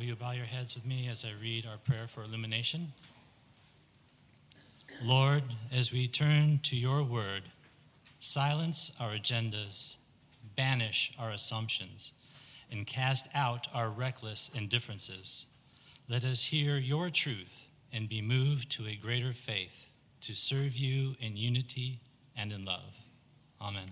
Will 0.00 0.06
you 0.06 0.16
bow 0.16 0.30
your 0.30 0.46
heads 0.46 0.74
with 0.74 0.86
me 0.86 1.08
as 1.08 1.26
I 1.26 1.32
read 1.42 1.66
our 1.66 1.76
prayer 1.76 2.06
for 2.08 2.22
illumination? 2.22 2.94
Lord, 5.02 5.42
as 5.70 5.92
we 5.92 6.08
turn 6.08 6.60
to 6.62 6.74
your 6.74 7.02
word, 7.02 7.42
silence 8.18 8.92
our 8.98 9.10
agendas, 9.10 9.96
banish 10.56 11.12
our 11.18 11.28
assumptions, 11.28 12.12
and 12.70 12.86
cast 12.86 13.28
out 13.34 13.66
our 13.74 13.90
reckless 13.90 14.50
indifferences. 14.54 15.44
Let 16.08 16.24
us 16.24 16.44
hear 16.44 16.78
your 16.78 17.10
truth 17.10 17.66
and 17.92 18.08
be 18.08 18.22
moved 18.22 18.72
to 18.72 18.86
a 18.86 18.96
greater 18.96 19.34
faith 19.34 19.90
to 20.22 20.32
serve 20.32 20.78
you 20.78 21.14
in 21.20 21.36
unity 21.36 22.00
and 22.34 22.52
in 22.52 22.64
love. 22.64 22.94
Amen. 23.60 23.90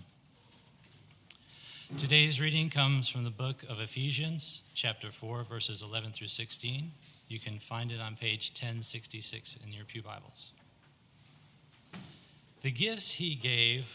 Today's 1.97 2.39
reading 2.39 2.69
comes 2.69 3.09
from 3.09 3.23
the 3.23 3.31
book 3.31 3.63
of 3.67 3.79
Ephesians, 3.79 4.61
chapter 4.75 5.11
4, 5.11 5.43
verses 5.43 5.81
11 5.81 6.11
through 6.11 6.27
16. 6.27 6.91
You 7.27 7.39
can 7.39 7.57
find 7.57 7.91
it 7.91 7.99
on 7.99 8.15
page 8.15 8.51
1066 8.51 9.57
in 9.65 9.73
your 9.73 9.85
Pew 9.85 10.03
Bibles. 10.03 10.51
The 12.61 12.69
gifts 12.69 13.13
he 13.13 13.33
gave 13.33 13.87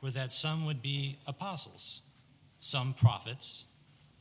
were 0.00 0.10
that 0.12 0.32
some 0.32 0.64
would 0.64 0.80
be 0.80 1.18
apostles, 1.26 2.00
some 2.62 2.94
prophets, 2.94 3.66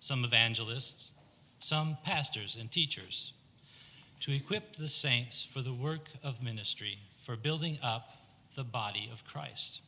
some 0.01 0.25
evangelists, 0.25 1.11
some 1.59 1.97
pastors 2.03 2.57
and 2.59 2.69
teachers, 2.69 3.31
to 4.19 4.35
equip 4.35 4.75
the 4.75 4.89
saints 4.89 5.47
for 5.53 5.61
the 5.61 5.73
work 5.73 6.09
of 6.21 6.43
ministry, 6.43 6.99
for 7.25 7.37
building 7.37 7.79
up 7.81 8.09
the 8.57 8.65
body 8.65 9.09
of 9.11 9.23
Christ 9.23 9.79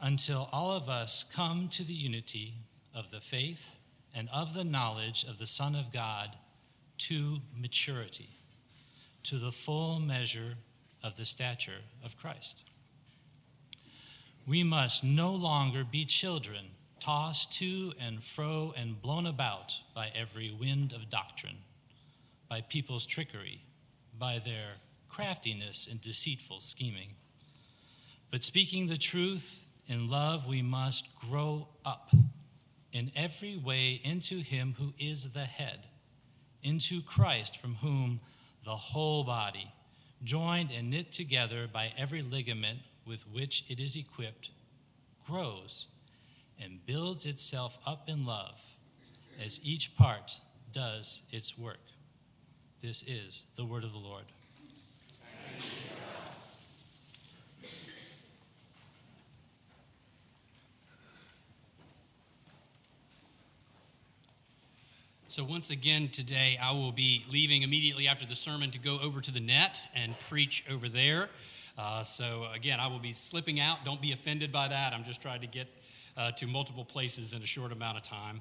until 0.00 0.48
all 0.52 0.72
of 0.72 0.88
us 0.88 1.24
come 1.24 1.68
to 1.68 1.82
the 1.82 1.94
unity 1.94 2.54
of 2.94 3.10
the 3.10 3.20
faith 3.20 3.76
and 4.14 4.28
of 4.32 4.54
the 4.54 4.64
knowledge 4.64 5.24
of 5.28 5.38
the 5.38 5.46
Son 5.46 5.74
of 5.74 5.92
God 5.92 6.36
to 6.98 7.38
maturity, 7.56 8.30
to 9.24 9.38
the 9.38 9.52
full 9.52 9.98
measure 10.00 10.54
of 11.02 11.16
the 11.16 11.24
stature 11.24 11.82
of 12.04 12.16
Christ. 12.16 12.64
We 14.46 14.64
must 14.64 15.04
no 15.04 15.30
longer 15.30 15.84
be 15.84 16.04
children, 16.04 16.66
tossed 17.00 17.52
to 17.58 17.92
and 18.00 18.22
fro 18.22 18.72
and 18.76 19.00
blown 19.00 19.26
about 19.26 19.76
by 19.94 20.10
every 20.14 20.50
wind 20.50 20.92
of 20.92 21.10
doctrine, 21.10 21.58
by 22.48 22.62
people's 22.62 23.06
trickery, 23.06 23.62
by 24.18 24.40
their 24.44 24.76
craftiness 25.08 25.86
and 25.88 26.00
deceitful 26.00 26.60
scheming. 26.60 27.10
But 28.30 28.42
speaking 28.42 28.86
the 28.86 28.98
truth 28.98 29.64
in 29.88 30.10
love, 30.10 30.46
we 30.46 30.62
must 30.62 31.08
grow 31.16 31.68
up 31.84 32.10
in 32.92 33.10
every 33.16 33.56
way 33.56 34.00
into 34.04 34.38
Him 34.40 34.74
who 34.78 34.92
is 34.98 35.30
the 35.30 35.44
head, 35.44 35.86
into 36.62 37.02
Christ, 37.02 37.56
from 37.56 37.76
whom 37.76 38.20
the 38.64 38.76
whole 38.76 39.24
body, 39.24 39.72
joined 40.22 40.70
and 40.70 40.90
knit 40.90 41.12
together 41.12 41.66
by 41.72 41.92
every 41.96 42.22
ligament 42.22 42.80
with 43.06 43.26
which 43.26 43.64
it 43.68 43.80
is 43.80 43.96
equipped, 43.96 44.50
grows 45.26 45.86
and 46.62 46.84
builds 46.84 47.24
itself 47.24 47.78
up 47.86 48.08
in 48.08 48.26
love 48.26 48.60
as 49.44 49.60
each 49.62 49.96
part 49.96 50.38
does 50.72 51.22
its 51.30 51.56
work. 51.56 51.80
This 52.82 53.02
is 53.02 53.42
the 53.56 53.64
word 53.64 53.84
of 53.84 53.92
the 53.92 53.98
Lord. 53.98 54.24
So, 65.30 65.44
once 65.44 65.68
again, 65.68 66.08
today 66.08 66.58
I 66.58 66.72
will 66.72 66.90
be 66.90 67.22
leaving 67.30 67.60
immediately 67.60 68.08
after 68.08 68.24
the 68.24 68.34
sermon 68.34 68.70
to 68.70 68.78
go 68.78 68.98
over 68.98 69.20
to 69.20 69.30
the 69.30 69.40
net 69.40 69.78
and 69.94 70.18
preach 70.20 70.64
over 70.70 70.88
there. 70.88 71.28
Uh, 71.76 72.02
so, 72.02 72.46
again, 72.54 72.80
I 72.80 72.86
will 72.86 72.98
be 72.98 73.12
slipping 73.12 73.60
out. 73.60 73.84
Don't 73.84 74.00
be 74.00 74.12
offended 74.12 74.50
by 74.50 74.68
that. 74.68 74.94
I'm 74.94 75.04
just 75.04 75.20
trying 75.20 75.42
to 75.42 75.46
get 75.46 75.68
uh, 76.16 76.30
to 76.32 76.46
multiple 76.46 76.82
places 76.82 77.34
in 77.34 77.42
a 77.42 77.46
short 77.46 77.72
amount 77.72 77.98
of 77.98 78.04
time. 78.04 78.40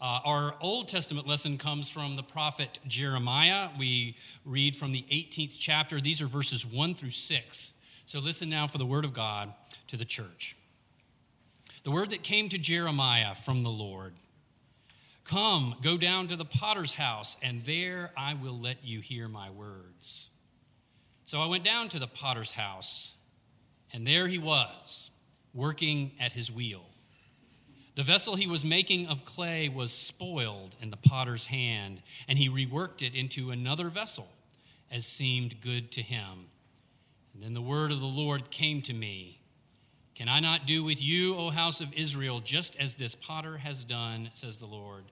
Uh, 0.00 0.18
our 0.24 0.56
Old 0.60 0.88
Testament 0.88 1.28
lesson 1.28 1.58
comes 1.58 1.88
from 1.88 2.16
the 2.16 2.24
prophet 2.24 2.80
Jeremiah. 2.88 3.68
We 3.78 4.16
read 4.44 4.74
from 4.74 4.90
the 4.90 5.04
18th 5.12 5.54
chapter. 5.56 6.00
These 6.00 6.20
are 6.20 6.26
verses 6.26 6.66
1 6.66 6.96
through 6.96 7.12
6. 7.12 7.72
So, 8.06 8.18
listen 8.18 8.50
now 8.50 8.66
for 8.66 8.78
the 8.78 8.86
word 8.86 9.04
of 9.04 9.14
God 9.14 9.54
to 9.86 9.96
the 9.96 10.04
church. 10.04 10.56
The 11.84 11.92
word 11.92 12.10
that 12.10 12.24
came 12.24 12.48
to 12.48 12.58
Jeremiah 12.58 13.36
from 13.36 13.62
the 13.62 13.70
Lord. 13.70 14.14
Come, 15.28 15.74
go 15.82 15.96
down 15.96 16.28
to 16.28 16.36
the 16.36 16.44
potter's 16.44 16.92
house, 16.92 17.36
and 17.42 17.64
there 17.64 18.12
I 18.16 18.34
will 18.34 18.58
let 18.58 18.84
you 18.84 19.00
hear 19.00 19.28
my 19.28 19.50
words. 19.50 20.30
So 21.24 21.40
I 21.40 21.46
went 21.46 21.64
down 21.64 21.88
to 21.90 21.98
the 21.98 22.06
potter's 22.06 22.52
house, 22.52 23.12
and 23.92 24.06
there 24.06 24.28
he 24.28 24.38
was, 24.38 25.10
working 25.52 26.12
at 26.20 26.32
his 26.32 26.52
wheel. 26.52 26.84
The 27.96 28.04
vessel 28.04 28.36
he 28.36 28.46
was 28.46 28.64
making 28.64 29.08
of 29.08 29.24
clay 29.24 29.68
was 29.68 29.90
spoiled 29.90 30.76
in 30.80 30.90
the 30.90 30.96
potter's 30.96 31.46
hand, 31.46 32.02
and 32.28 32.38
he 32.38 32.48
reworked 32.48 33.02
it 33.02 33.16
into 33.16 33.50
another 33.50 33.88
vessel 33.88 34.28
as 34.92 35.04
seemed 35.04 35.60
good 35.60 35.90
to 35.92 36.02
him. 36.02 36.46
And 37.34 37.42
then 37.42 37.54
the 37.54 37.60
word 37.60 37.90
of 37.90 37.98
the 37.98 38.06
Lord 38.06 38.50
came 38.50 38.80
to 38.82 38.92
me 38.92 39.35
Can 40.16 40.30
I 40.30 40.40
not 40.40 40.66
do 40.66 40.82
with 40.82 41.00
you, 41.02 41.36
O 41.36 41.50
house 41.50 41.82
of 41.82 41.92
Israel, 41.92 42.40
just 42.40 42.74
as 42.76 42.94
this 42.94 43.14
potter 43.14 43.58
has 43.58 43.84
done, 43.84 44.30
says 44.32 44.56
the 44.56 44.66
Lord? 44.66 45.04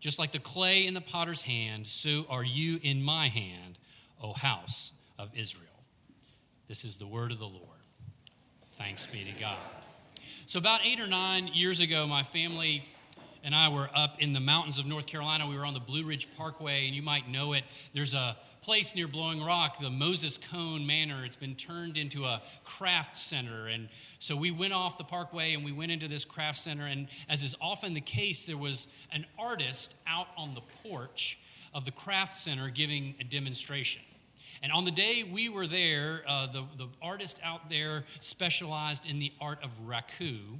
Just 0.00 0.18
like 0.18 0.32
the 0.32 0.38
clay 0.38 0.86
in 0.86 0.94
the 0.94 1.02
potter's 1.02 1.42
hand, 1.42 1.86
so 1.86 2.24
are 2.30 2.42
you 2.42 2.80
in 2.82 3.02
my 3.02 3.28
hand, 3.28 3.78
O 4.22 4.32
house 4.32 4.92
of 5.18 5.28
Israel. 5.36 5.66
This 6.68 6.86
is 6.86 6.96
the 6.96 7.06
word 7.06 7.32
of 7.32 7.38
the 7.38 7.44
Lord. 7.44 7.66
Thanks 8.78 9.06
be 9.06 9.24
to 9.24 9.38
God. 9.38 9.58
So, 10.46 10.58
about 10.58 10.80
eight 10.84 11.00
or 11.00 11.06
nine 11.06 11.48
years 11.48 11.80
ago, 11.80 12.06
my 12.06 12.22
family 12.22 12.82
and 13.44 13.54
I 13.54 13.68
were 13.68 13.90
up 13.94 14.20
in 14.20 14.32
the 14.32 14.40
mountains 14.40 14.78
of 14.78 14.86
North 14.86 15.06
Carolina. 15.06 15.46
We 15.46 15.56
were 15.56 15.66
on 15.66 15.74
the 15.74 15.80
Blue 15.80 16.04
Ridge 16.04 16.28
Parkway, 16.38 16.86
and 16.86 16.96
you 16.96 17.02
might 17.02 17.28
know 17.28 17.52
it. 17.52 17.64
There's 17.92 18.14
a 18.14 18.38
place 18.62 18.94
near 18.94 19.08
Blowing 19.08 19.42
Rock, 19.42 19.80
the 19.80 19.90
Moses 19.90 20.38
Cone 20.50 20.86
Manor. 20.86 21.24
It's 21.24 21.36
been 21.36 21.54
turned 21.54 21.96
into 21.96 22.24
a 22.24 22.42
craft 22.64 23.16
center. 23.16 23.68
And 23.68 23.88
so 24.18 24.36
we 24.36 24.50
went 24.50 24.72
off 24.72 24.98
the 24.98 25.04
parkway 25.04 25.54
and 25.54 25.64
we 25.64 25.72
went 25.72 25.92
into 25.92 26.08
this 26.08 26.24
craft 26.24 26.58
center. 26.58 26.86
And 26.86 27.08
as 27.28 27.42
is 27.42 27.54
often 27.60 27.94
the 27.94 28.00
case, 28.00 28.46
there 28.46 28.58
was 28.58 28.86
an 29.12 29.24
artist 29.38 29.94
out 30.06 30.28
on 30.36 30.54
the 30.54 30.60
porch 30.82 31.38
of 31.72 31.84
the 31.84 31.90
craft 31.90 32.36
center 32.36 32.68
giving 32.68 33.14
a 33.20 33.24
demonstration. 33.24 34.02
And 34.62 34.72
on 34.72 34.84
the 34.84 34.90
day 34.90 35.22
we 35.22 35.48
were 35.48 35.66
there, 35.66 36.22
uh, 36.28 36.46
the, 36.46 36.64
the 36.76 36.88
artist 37.00 37.40
out 37.42 37.70
there 37.70 38.04
specialized 38.20 39.06
in 39.06 39.18
the 39.18 39.32
art 39.40 39.58
of 39.64 39.70
raku, 39.86 40.58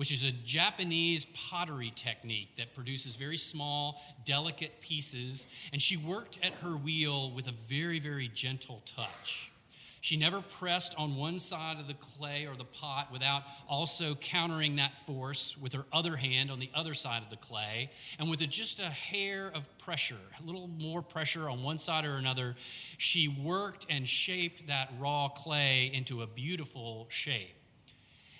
which 0.00 0.10
is 0.10 0.24
a 0.24 0.32
Japanese 0.32 1.26
pottery 1.34 1.92
technique 1.94 2.56
that 2.56 2.74
produces 2.74 3.16
very 3.16 3.36
small, 3.36 4.00
delicate 4.24 4.80
pieces. 4.80 5.46
And 5.74 5.82
she 5.82 5.98
worked 5.98 6.38
at 6.42 6.54
her 6.54 6.70
wheel 6.70 7.30
with 7.32 7.48
a 7.48 7.52
very, 7.68 8.00
very 8.00 8.26
gentle 8.28 8.82
touch. 8.96 9.52
She 10.00 10.16
never 10.16 10.40
pressed 10.40 10.94
on 10.96 11.16
one 11.16 11.38
side 11.38 11.78
of 11.78 11.86
the 11.86 11.92
clay 11.92 12.46
or 12.46 12.56
the 12.56 12.64
pot 12.64 13.12
without 13.12 13.42
also 13.68 14.14
countering 14.14 14.76
that 14.76 14.96
force 15.04 15.54
with 15.60 15.74
her 15.74 15.84
other 15.92 16.16
hand 16.16 16.50
on 16.50 16.60
the 16.60 16.70
other 16.74 16.94
side 16.94 17.22
of 17.22 17.28
the 17.28 17.36
clay. 17.36 17.90
And 18.18 18.30
with 18.30 18.40
a, 18.40 18.46
just 18.46 18.80
a 18.80 18.88
hair 18.88 19.52
of 19.54 19.68
pressure, 19.76 20.16
a 20.42 20.46
little 20.46 20.68
more 20.68 21.02
pressure 21.02 21.46
on 21.50 21.62
one 21.62 21.76
side 21.76 22.06
or 22.06 22.14
another, 22.14 22.56
she 22.96 23.28
worked 23.28 23.84
and 23.90 24.08
shaped 24.08 24.68
that 24.68 24.90
raw 24.98 25.28
clay 25.28 25.90
into 25.92 26.22
a 26.22 26.26
beautiful 26.26 27.06
shape. 27.10 27.59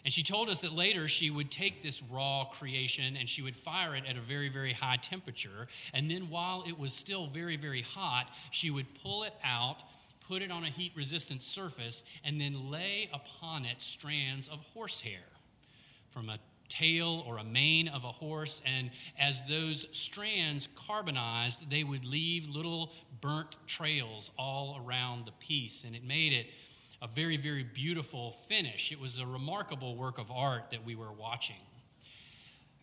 And 0.05 0.13
she 0.13 0.23
told 0.23 0.49
us 0.49 0.61
that 0.61 0.73
later 0.73 1.09
she 1.09 1.31
would 1.31 1.51
take 1.51 1.83
this 1.83 2.03
raw 2.03 2.45
creation 2.45 3.17
and 3.17 3.29
she 3.29 3.43
would 3.43 3.57
fire 3.57 3.95
it 3.95 4.05
at 4.09 4.17
a 4.17 4.21
very, 4.21 4.49
very 4.49 4.73
high 4.73 4.97
temperature. 4.97 5.69
And 5.93 6.11
then 6.11 6.31
while 6.31 6.65
it 6.67 6.79
was 6.79 6.93
still 6.93 7.27
very, 7.27 7.57
very 7.57 7.83
hot, 7.83 8.29
she 8.51 8.71
would 8.71 8.87
pull 9.03 9.25
it 9.25 9.35
out, 9.45 9.77
put 10.27 10.43
it 10.43 10.51
on 10.51 10.65
a 10.65 10.69
heat 10.69 10.93
resistant 10.97 11.43
surface, 11.43 12.03
and 12.25 12.41
then 12.41 12.71
lay 12.71 13.11
upon 13.13 13.65
it 13.65 13.81
strands 13.81 14.49
of 14.49 14.61
horsehair 14.73 15.21
from 16.11 16.31
a 16.31 16.39
tail 16.71 17.25
or 17.27 17.39
a 17.39 17.45
mane 17.45 17.89
of 17.89 18.05
a 18.05 18.13
horse. 18.13 18.63
And 18.65 18.91
as 19.19 19.43
those 19.49 19.87
strands 19.93 20.69
carbonized, 20.75 21.69
they 21.69 21.85
would 21.85 22.05
leave 22.05 22.49
little 22.49 22.93
burnt 23.21 23.57
trails 23.67 24.31
all 24.39 24.81
around 24.83 25.27
the 25.27 25.33
piece. 25.33 25.85
And 25.85 25.95
it 25.95 26.05
made 26.05 26.33
it 26.33 26.47
a 27.03 27.09
very, 27.09 27.37
very 27.37 27.65
beautiful 27.65 28.37
finish. 28.49 28.93
It 28.93 29.01
was 29.01 29.19
a 29.19 29.27
remarkable 29.27 29.97
work 29.97 30.19
of 30.19 30.31
art 30.31 30.71
that 30.71 30.85
we 30.85 30.95
were 30.95 31.13
watching. 31.13 31.57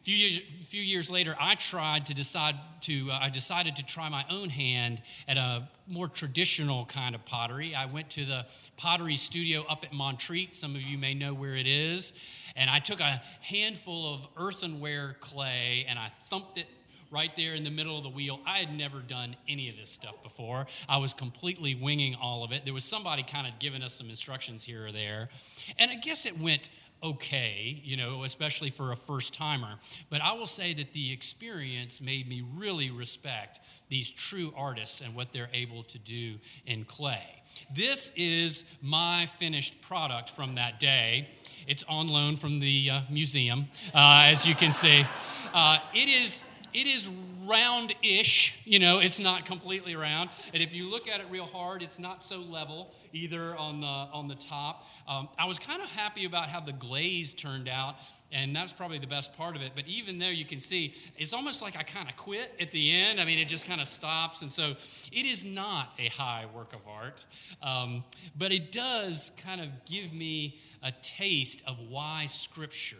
A 0.01 0.03
few 0.03 0.15
years, 0.15 0.41
a 0.61 0.65
few 0.65 0.81
years 0.81 1.09
later, 1.09 1.35
I 1.39 1.55
tried 1.55 2.05
to 2.07 2.13
decide 2.13 2.55
to, 2.81 3.11
uh, 3.11 3.19
I 3.21 3.29
decided 3.29 3.75
to 3.75 3.85
try 3.85 4.09
my 4.09 4.25
own 4.29 4.49
hand 4.49 5.01
at 5.27 5.37
a 5.37 5.67
more 5.85 6.07
traditional 6.07 6.85
kind 6.85 7.13
of 7.13 7.25
pottery. 7.25 7.75
I 7.75 7.85
went 7.85 8.09
to 8.11 8.25
the 8.25 8.45
pottery 8.77 9.17
studio 9.17 9.65
up 9.69 9.83
at 9.83 9.93
Montreat. 9.93 10.55
Some 10.55 10.75
of 10.75 10.81
you 10.81 10.97
may 10.97 11.13
know 11.13 11.33
where 11.33 11.55
it 11.55 11.67
is. 11.67 12.13
And 12.55 12.69
I 12.69 12.79
took 12.79 12.99
a 12.99 13.21
handful 13.41 14.13
of 14.15 14.27
earthenware 14.37 15.17
clay 15.19 15.85
and 15.87 15.99
I 15.99 16.11
thumped 16.29 16.57
it 16.57 16.67
right 17.11 17.31
there 17.35 17.53
in 17.53 17.63
the 17.63 17.69
middle 17.69 17.97
of 17.97 18.03
the 18.03 18.09
wheel. 18.09 18.39
I 18.45 18.59
had 18.59 18.75
never 18.75 18.99
done 18.99 19.35
any 19.47 19.69
of 19.69 19.77
this 19.77 19.89
stuff 19.89 20.21
before. 20.23 20.67
I 20.87 20.97
was 20.97 21.13
completely 21.13 21.75
winging 21.75 22.15
all 22.15 22.43
of 22.43 22.51
it. 22.51 22.65
There 22.65 22.73
was 22.73 22.85
somebody 22.85 23.23
kind 23.23 23.47
of 23.47 23.59
giving 23.59 23.81
us 23.81 23.93
some 23.93 24.09
instructions 24.09 24.63
here 24.63 24.87
or 24.87 24.91
there. 24.91 25.29
And 25.77 25.91
I 25.91 25.95
guess 25.95 26.25
it 26.25 26.39
went 26.39 26.69
okay, 27.03 27.79
you 27.83 27.95
know, 27.95 28.23
especially 28.23 28.69
for 28.69 28.91
a 28.91 28.95
first 28.95 29.33
timer. 29.33 29.75
But 30.09 30.21
I 30.21 30.33
will 30.33 30.47
say 30.47 30.73
that 30.75 30.93
the 30.93 31.11
experience 31.11 32.01
made 32.01 32.27
me 32.27 32.43
really 32.55 32.89
respect 32.89 33.59
these 33.89 34.11
true 34.11 34.53
artists 34.55 35.01
and 35.01 35.15
what 35.15 35.31
they're 35.31 35.49
able 35.53 35.83
to 35.83 35.99
do 35.99 36.35
in 36.65 36.85
clay. 36.85 37.43
This 37.73 38.11
is 38.15 38.63
my 38.81 39.27
finished 39.39 39.81
product 39.81 40.29
from 40.31 40.55
that 40.55 40.79
day. 40.79 41.29
It's 41.67 41.83
on 41.89 42.07
loan 42.07 42.37
from 42.37 42.59
the 42.59 42.89
uh, 42.89 43.01
museum, 43.09 43.67
uh, 43.93 44.23
as 44.25 44.45
you 44.45 44.55
can 44.55 44.71
see. 44.71 45.05
Uh, 45.53 45.79
it 45.93 46.07
is 46.07 46.43
it 46.77 46.85
is 46.85 47.09
round-ish 47.45 48.55
you 48.65 48.77
know 48.77 48.99
it's 48.99 49.19
not 49.19 49.45
completely 49.45 49.95
round 49.95 50.29
and 50.53 50.61
if 50.61 50.73
you 50.73 50.87
look 50.89 51.07
at 51.07 51.19
it 51.19 51.25
real 51.31 51.45
hard 51.45 51.81
it's 51.81 51.97
not 51.97 52.23
so 52.23 52.37
level 52.37 52.93
either 53.13 53.55
on 53.55 53.81
the 53.81 53.87
on 53.87 54.27
the 54.27 54.35
top 54.35 54.85
um, 55.07 55.27
i 55.39 55.45
was 55.45 55.57
kind 55.57 55.81
of 55.81 55.89
happy 55.89 56.25
about 56.25 56.49
how 56.49 56.59
the 56.59 56.73
glaze 56.73 57.33
turned 57.33 57.67
out 57.67 57.95
and 58.31 58.55
that's 58.55 58.73
probably 58.73 58.99
the 58.99 59.07
best 59.07 59.33
part 59.37 59.55
of 59.55 59.61
it. 59.61 59.71
But 59.73 59.87
even 59.87 60.19
there, 60.19 60.33
you 60.33 60.43
can 60.43 60.59
see 60.59 60.93
it's 61.17 61.31
almost 61.31 61.61
like 61.61 61.77
I 61.77 61.83
kind 61.83 62.09
of 62.09 62.17
quit 62.17 62.53
at 62.59 62.71
the 62.71 62.91
end. 62.91 63.21
I 63.21 63.25
mean, 63.25 63.39
it 63.39 63.45
just 63.45 63.65
kind 63.65 63.79
of 63.79 63.87
stops. 63.87 64.41
And 64.41 64.51
so 64.51 64.75
it 65.13 65.25
is 65.25 65.45
not 65.45 65.93
a 65.97 66.09
high 66.09 66.45
work 66.53 66.73
of 66.73 66.81
art, 66.87 67.23
um, 67.61 68.03
but 68.37 68.51
it 68.51 68.73
does 68.73 69.31
kind 69.41 69.61
of 69.61 69.69
give 69.85 70.11
me 70.11 70.59
a 70.83 70.91
taste 71.01 71.63
of 71.65 71.79
why 71.89 72.25
Scripture 72.25 72.97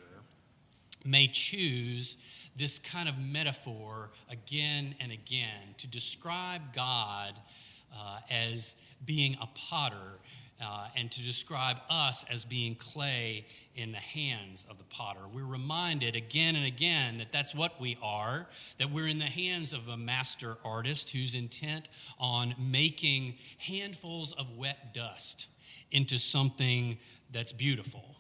may 1.04 1.28
choose 1.28 2.16
this 2.58 2.80
kind 2.80 3.08
of 3.08 3.18
metaphor 3.18 4.10
again 4.30 4.96
and 5.00 5.12
again 5.12 5.76
to 5.78 5.88
describe 5.88 6.74
God 6.74 7.34
uh, 7.96 8.20
as 8.30 8.76
being 9.06 9.38
a 9.42 9.48
potter 9.54 10.20
uh, 10.60 10.88
and 10.96 11.12
to 11.12 11.22
describe 11.22 11.78
us 11.90 12.26
as 12.32 12.44
being 12.44 12.76
clay 12.76 13.46
in 13.76 13.92
the 13.92 14.00
hands 14.00 14.66
of 14.70 14.80
the 14.80 14.84
potter. 14.86 15.20
We're 15.32 15.46
reminded 15.46 16.16
again 16.16 16.56
and 16.56 16.66
again 16.66 17.20
that 17.20 17.32
that's 17.32 17.54
what 17.54 17.80
we 17.80 17.98
are, 18.02 18.48
that 18.80 18.92
we're 18.92 19.08
in 19.08 19.20
the 19.20 19.26
hands 19.26 19.72
of 19.72 19.88
a 19.88 19.98
master 19.98 20.58
artist 20.66 21.12
who's 21.12 21.36
intent 21.36 21.90
on 22.20 22.56
making 22.60 23.36
handfuls 23.60 24.32
of 24.34 24.58
wet 24.58 24.96
dust 24.96 25.46
into 25.92 26.18
something 26.18 26.98
that's 27.32 27.54
beautiful. 27.54 28.17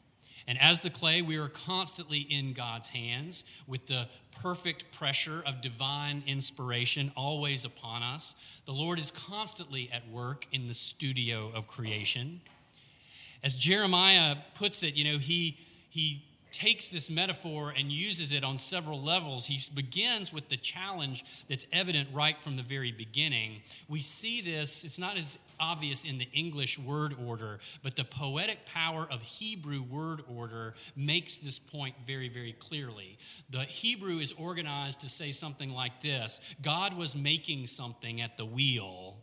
And 0.48 0.60
as 0.62 0.80
the 0.80 0.90
clay, 0.90 1.22
we 1.22 1.38
are 1.38 1.50
constantly 1.50 2.20
in 2.20 2.54
God's 2.54 2.88
hands 2.90 3.44
with 3.68 3.86
the 3.88 4.08
perfect 4.42 4.92
pressure 4.98 5.44
of 5.46 5.62
divine 5.62 6.24
inspiration 6.26 7.12
always 7.18 7.66
upon 7.66 8.02
us. 8.02 8.34
The 8.66 8.72
Lord 8.72 8.98
is 8.98 9.12
constantly 9.12 9.90
at 9.92 10.08
work 10.10 10.48
in 10.54 10.68
the 10.68 10.74
studio 10.74 11.52
of 11.54 11.68
creation. 11.68 12.40
As 13.44 13.56
Jeremiah 13.56 14.38
puts 14.56 14.84
it, 14.84 14.96
you 14.96 15.04
know, 15.12 15.18
he, 15.18 15.58
he 15.90 16.24
takes 16.52 16.90
this 16.90 17.10
metaphor 17.10 17.74
and 17.78 17.92
uses 17.92 18.32
it 18.32 18.44
on 18.44 18.58
several 18.58 19.02
levels. 19.02 19.46
He 19.46 19.62
begins 19.74 20.32
with 20.32 20.50
the 20.50 20.58
challenge 20.58 21.26
that's 21.50 21.66
evident 21.74 22.10
right 22.14 22.40
from 22.40 22.56
the 22.56 22.64
very 22.64 22.92
beginning. 22.92 23.62
We 23.88 24.02
see 24.02 24.42
this, 24.42 24.84
it's 24.84 24.98
not 24.98 25.18
as 25.18 25.38
obvious 25.60 26.04
in 26.04 26.18
the 26.18 26.30
English 26.34 26.78
word 26.80 27.16
order, 27.26 27.60
but 27.84 27.96
the 27.96 28.04
poetic 28.04 28.66
power 28.66 29.08
of 29.10 29.22
Hebrew 29.22 29.82
word 29.82 30.22
order 30.28 30.76
makes 30.96 31.38
this 31.38 31.60
point 31.60 31.96
very, 32.06 32.30
very 32.30 32.54
clearly. 32.54 33.18
The 33.50 33.64
Hebrew 33.64 34.20
is 34.20 34.32
organized 34.34 35.02
to 35.02 35.10
say 35.10 35.32
something 35.32 35.72
like 35.72 36.02
this 36.02 36.40
God 36.62 36.96
was 36.96 37.16
making 37.16 37.68
something 37.68 38.22
at 38.22 38.38
the 38.38 38.46
wheel, 38.46 39.18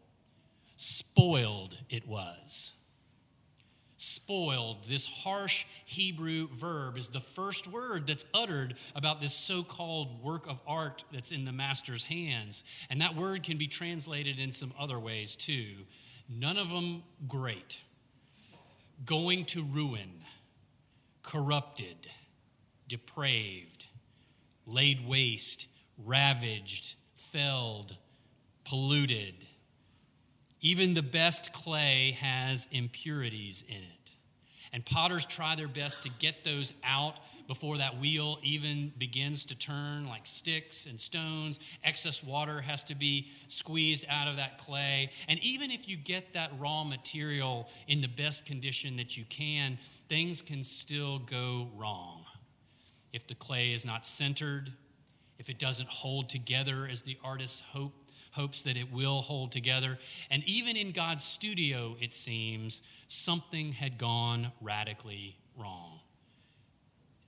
spoiled 0.77 1.77
it 1.89 2.07
was 2.07 2.73
spoiled. 4.05 4.79
This 4.89 5.07
harsh 5.07 5.65
Hebrew 5.85 6.49
verb 6.49 6.99
is 6.99 7.09
the 7.09 7.21
first 7.21 7.67
word 7.67 8.07
that's 8.07 8.25
uttered 8.35 8.75
about 8.95 9.21
this 9.21 9.35
so 9.35 9.63
called 9.63 10.23
work 10.23 10.47
of 10.49 10.61
art 10.67 11.05
that's 11.13 11.33
in 11.33 11.45
the 11.45 11.53
master's 11.53 12.05
hands. 12.05 12.65
And 12.91 13.01
that 13.01 13.17
word 13.17 13.43
can 13.43 13.57
be 13.57 13.67
translated 13.67 14.39
in 14.39 14.53
some 14.53 14.73
other 14.79 14.99
ways 14.99 15.37
too. 15.37 15.87
None 16.29 16.57
of 16.57 16.71
them 16.71 17.03
great. 17.29 17.79
Going 19.05 19.45
to 19.47 19.63
ruin, 19.63 20.25
corrupted, 21.23 21.97
depraved, 22.89 23.87
laid 24.67 25.07
waste, 25.07 25.67
ravaged, 25.99 26.95
felled, 27.17 27.97
polluted 28.65 29.35
even 30.65 30.95
the 30.95 31.03
best 31.03 31.53
clay 31.53 32.17
has 32.23 32.67
impurities 32.73 33.63
in 33.69 33.77
it. 33.77 34.11
And 34.73 34.83
potters 34.83 35.27
try 35.27 35.55
their 35.55 35.69
best 35.69 36.05
to 36.05 36.09
get 36.09 36.43
those 36.43 36.73
out 36.83 37.19
before 37.47 37.79
that 37.79 37.99
wheel 37.99 38.39
even 38.43 38.93
begins 38.99 39.45
to 39.47 39.55
turn, 39.55 40.07
like 40.09 40.27
sticks 40.27 40.87
and 40.87 41.01
stones. 41.01 41.59
Excess 41.83 42.23
water 42.23 42.61
has 42.61 42.83
to 42.85 42.95
be 42.95 43.29
squeezed 43.49 44.05
out 44.09 44.29
of 44.29 44.37
that 44.37 44.59
clay. 44.59 45.11
And 45.29 45.39
even 45.41 45.71
if 45.71 45.89
you 45.89 45.97
get 45.97 46.33
that 46.35 46.51
raw 46.59 46.85
material 46.85 47.69
in 47.87 48.01
the 48.01 48.09
best 48.09 48.47
condition 48.47 48.97
that 48.97 49.17
you 49.17 49.25
can, 49.29 49.79
things 50.09 50.43
can 50.43 50.63
still 50.63 51.19
go 51.19 51.69
wrong. 51.77 52.25
If 53.13 53.27
the 53.27 53.35
clay 53.35 53.73
is 53.73 53.85
not 53.85 54.05
centered, 54.05 54.73
if 55.39 55.49
it 55.49 55.59
doesn't 55.59 55.89
hold 55.89 56.29
together 56.29 56.89
as 56.91 57.03
the 57.03 57.19
artist 57.23 57.63
hoped, 57.73 58.11
hopes 58.33 58.65
that 58.65 58.77
it 58.77 58.93
will 58.93 59.23
hold 59.23 59.53
together. 59.53 59.99
And 60.31 60.43
even 60.45 60.77
in 60.77 60.91
God's 60.91 61.23
studio, 61.23 61.97
it 62.01 62.13
seems, 62.13 62.83
something 63.07 63.73
had 63.73 63.97
gone 63.97 64.51
radically 64.61 65.37
wrong. 65.57 66.01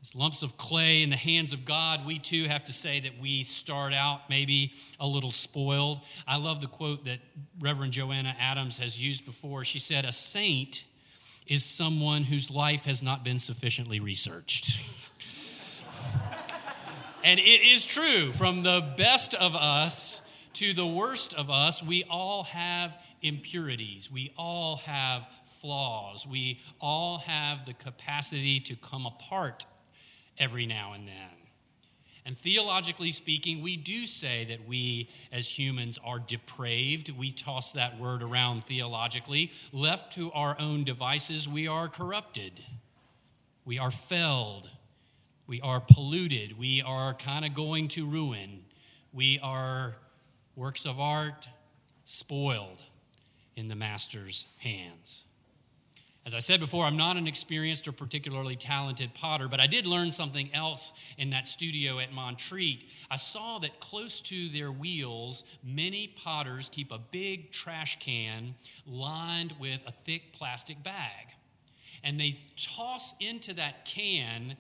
As 0.03 0.15
lumps 0.15 0.43
of 0.43 0.57
clay 0.57 1.03
in 1.03 1.11
the 1.11 1.17
hands 1.17 1.53
of 1.53 1.65
God, 1.65 2.07
we 2.07 2.19
too 2.19 2.45
have 2.45 2.65
to 2.65 2.73
say 2.73 3.01
that 3.01 3.19
we 3.21 3.43
start 3.43 3.93
out 3.93 4.29
maybe 4.29 4.75
a 5.01 5.07
little 5.07 5.33
spoiled. 5.33 6.01
I 6.29 6.37
love 6.37 6.61
the 6.61 6.67
quote 6.67 7.05
that 7.07 7.19
Reverend 7.59 7.93
Joanna 7.93 8.37
Adams 8.39 8.79
has 8.79 8.99
used 8.99 9.25
before. 9.25 9.65
She 9.65 9.79
said, 9.79 10.05
A 10.05 10.13
saint 10.13 10.85
is 11.47 11.65
someone 11.65 12.25
whose 12.25 12.51
life 12.51 12.85
has 12.85 13.03
not 13.03 13.25
been 13.25 13.39
sufficiently 13.39 14.01
researched. 14.01 14.79
and 17.25 17.41
it 17.41 17.43
is 17.43 17.85
true, 17.85 18.33
from 18.33 18.63
the 18.63 18.95
best 18.97 19.35
of 19.35 19.55
us 19.57 20.21
to 20.55 20.73
the 20.73 20.87
worst 20.87 21.35
of 21.35 21.51
us, 21.51 21.83
we 21.83 22.05
all 22.05 22.45
have 22.45 22.97
impurities. 23.23 24.11
We 24.11 24.33
all 24.37 24.77
have 24.77 25.27
flaws. 25.61 26.27
We 26.27 26.61
all 26.81 27.19
have 27.19 27.67
the 27.67 27.75
capacity 27.75 28.61
to 28.61 28.77
come 28.77 29.05
apart 29.05 29.67
every 30.39 30.67
now 30.67 30.93
and 30.95 31.07
then. 31.07 31.37
And 32.27 32.37
theologically 32.37 33.13
speaking, 33.13 33.63
we 33.63 33.77
do 33.77 34.05
say 34.05 34.45
that 34.47 34.67
we 34.67 35.09
as 35.31 35.49
humans 35.49 35.97
are 36.05 36.19
depraved. 36.19 37.09
We 37.11 37.31
toss 37.31 37.71
that 37.73 38.01
word 38.01 38.21
around 38.21 38.65
theologically. 38.65 39.53
Left 39.73 40.13
to 40.15 40.33
our 40.33 40.61
own 40.61 40.83
devices, 40.83 41.47
we 41.47 41.69
are 41.69 41.89
corrupted. 41.89 42.65
We 43.65 43.79
are 43.79 43.93
felled. 43.93 44.69
We 45.47 45.61
are 45.61 45.79
polluted. 45.81 46.59
We 46.59 46.83
are 46.83 47.15
kind 47.15 47.45
of 47.45 47.55
going 47.55 47.87
to 47.91 48.05
ruin. 48.05 48.65
We 49.13 49.39
are 49.41 49.95
works 50.57 50.85
of 50.85 50.99
art 50.99 51.47
spoiled 52.05 52.83
in 53.55 53.69
the 53.69 53.77
master's 53.77 54.47
hands. 54.59 55.26
As 56.27 56.35
I 56.35 56.41
said 56.41 56.59
before, 56.59 56.85
I'm 56.85 56.97
not 56.97 57.17
an 57.17 57.29
experienced 57.29 57.87
or 57.87 57.93
particularly 57.93 58.57
talented 58.57 59.15
potter, 59.15 59.47
but 59.47 59.61
I 59.61 59.69
did 59.69 59.87
learn 59.87 60.11
something 60.11 60.53
else 60.53 60.93
in 61.19 61.31
that 61.31 61.47
studio 61.47 62.01
at 62.01 62.13
Montreat. 62.13 62.83
I 63.09 63.15
saw 63.15 63.61
that 63.61 63.79
close 63.79 64.21
to 64.23 64.49
their 64.49 64.73
wheels, 64.73 65.45
many 65.63 66.09
potters 66.09 66.69
keep 66.69 66.91
a 66.91 66.99
big 66.99 67.53
trash 67.53 68.01
can 68.01 68.57
lined 68.89 69.55
with 69.61 69.81
a 69.87 69.93
thick 69.93 70.33
plastic 70.33 70.83
bag. 70.83 71.29
And 72.03 72.19
they 72.19 72.41
toss 72.57 73.15
into 73.21 73.55
that 73.55 73.85
can 73.85 74.57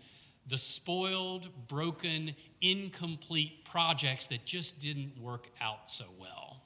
the 0.46 0.58
spoiled, 0.58 1.48
broken, 1.66 2.36
incomplete 2.60 3.64
projects 3.64 4.28
that 4.28 4.44
just 4.44 4.78
didn't 4.78 5.20
work 5.20 5.48
out 5.60 5.90
so 5.90 6.04
well. 6.20 6.62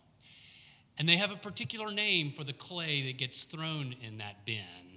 And 0.99 1.09
they 1.09 1.17
have 1.17 1.31
a 1.31 1.37
particular 1.37 1.91
name 1.91 2.31
for 2.31 2.45
the 2.45 2.53
clay 2.53 3.07
that 3.07 3.17
gets 3.17 3.45
thrown 3.45 3.95
in 4.03 4.19
that 4.19 4.45
bin. 4.45 4.90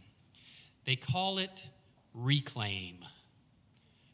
They 0.85 0.95
call 0.95 1.37
it 1.37 1.69
reclaim 2.13 2.99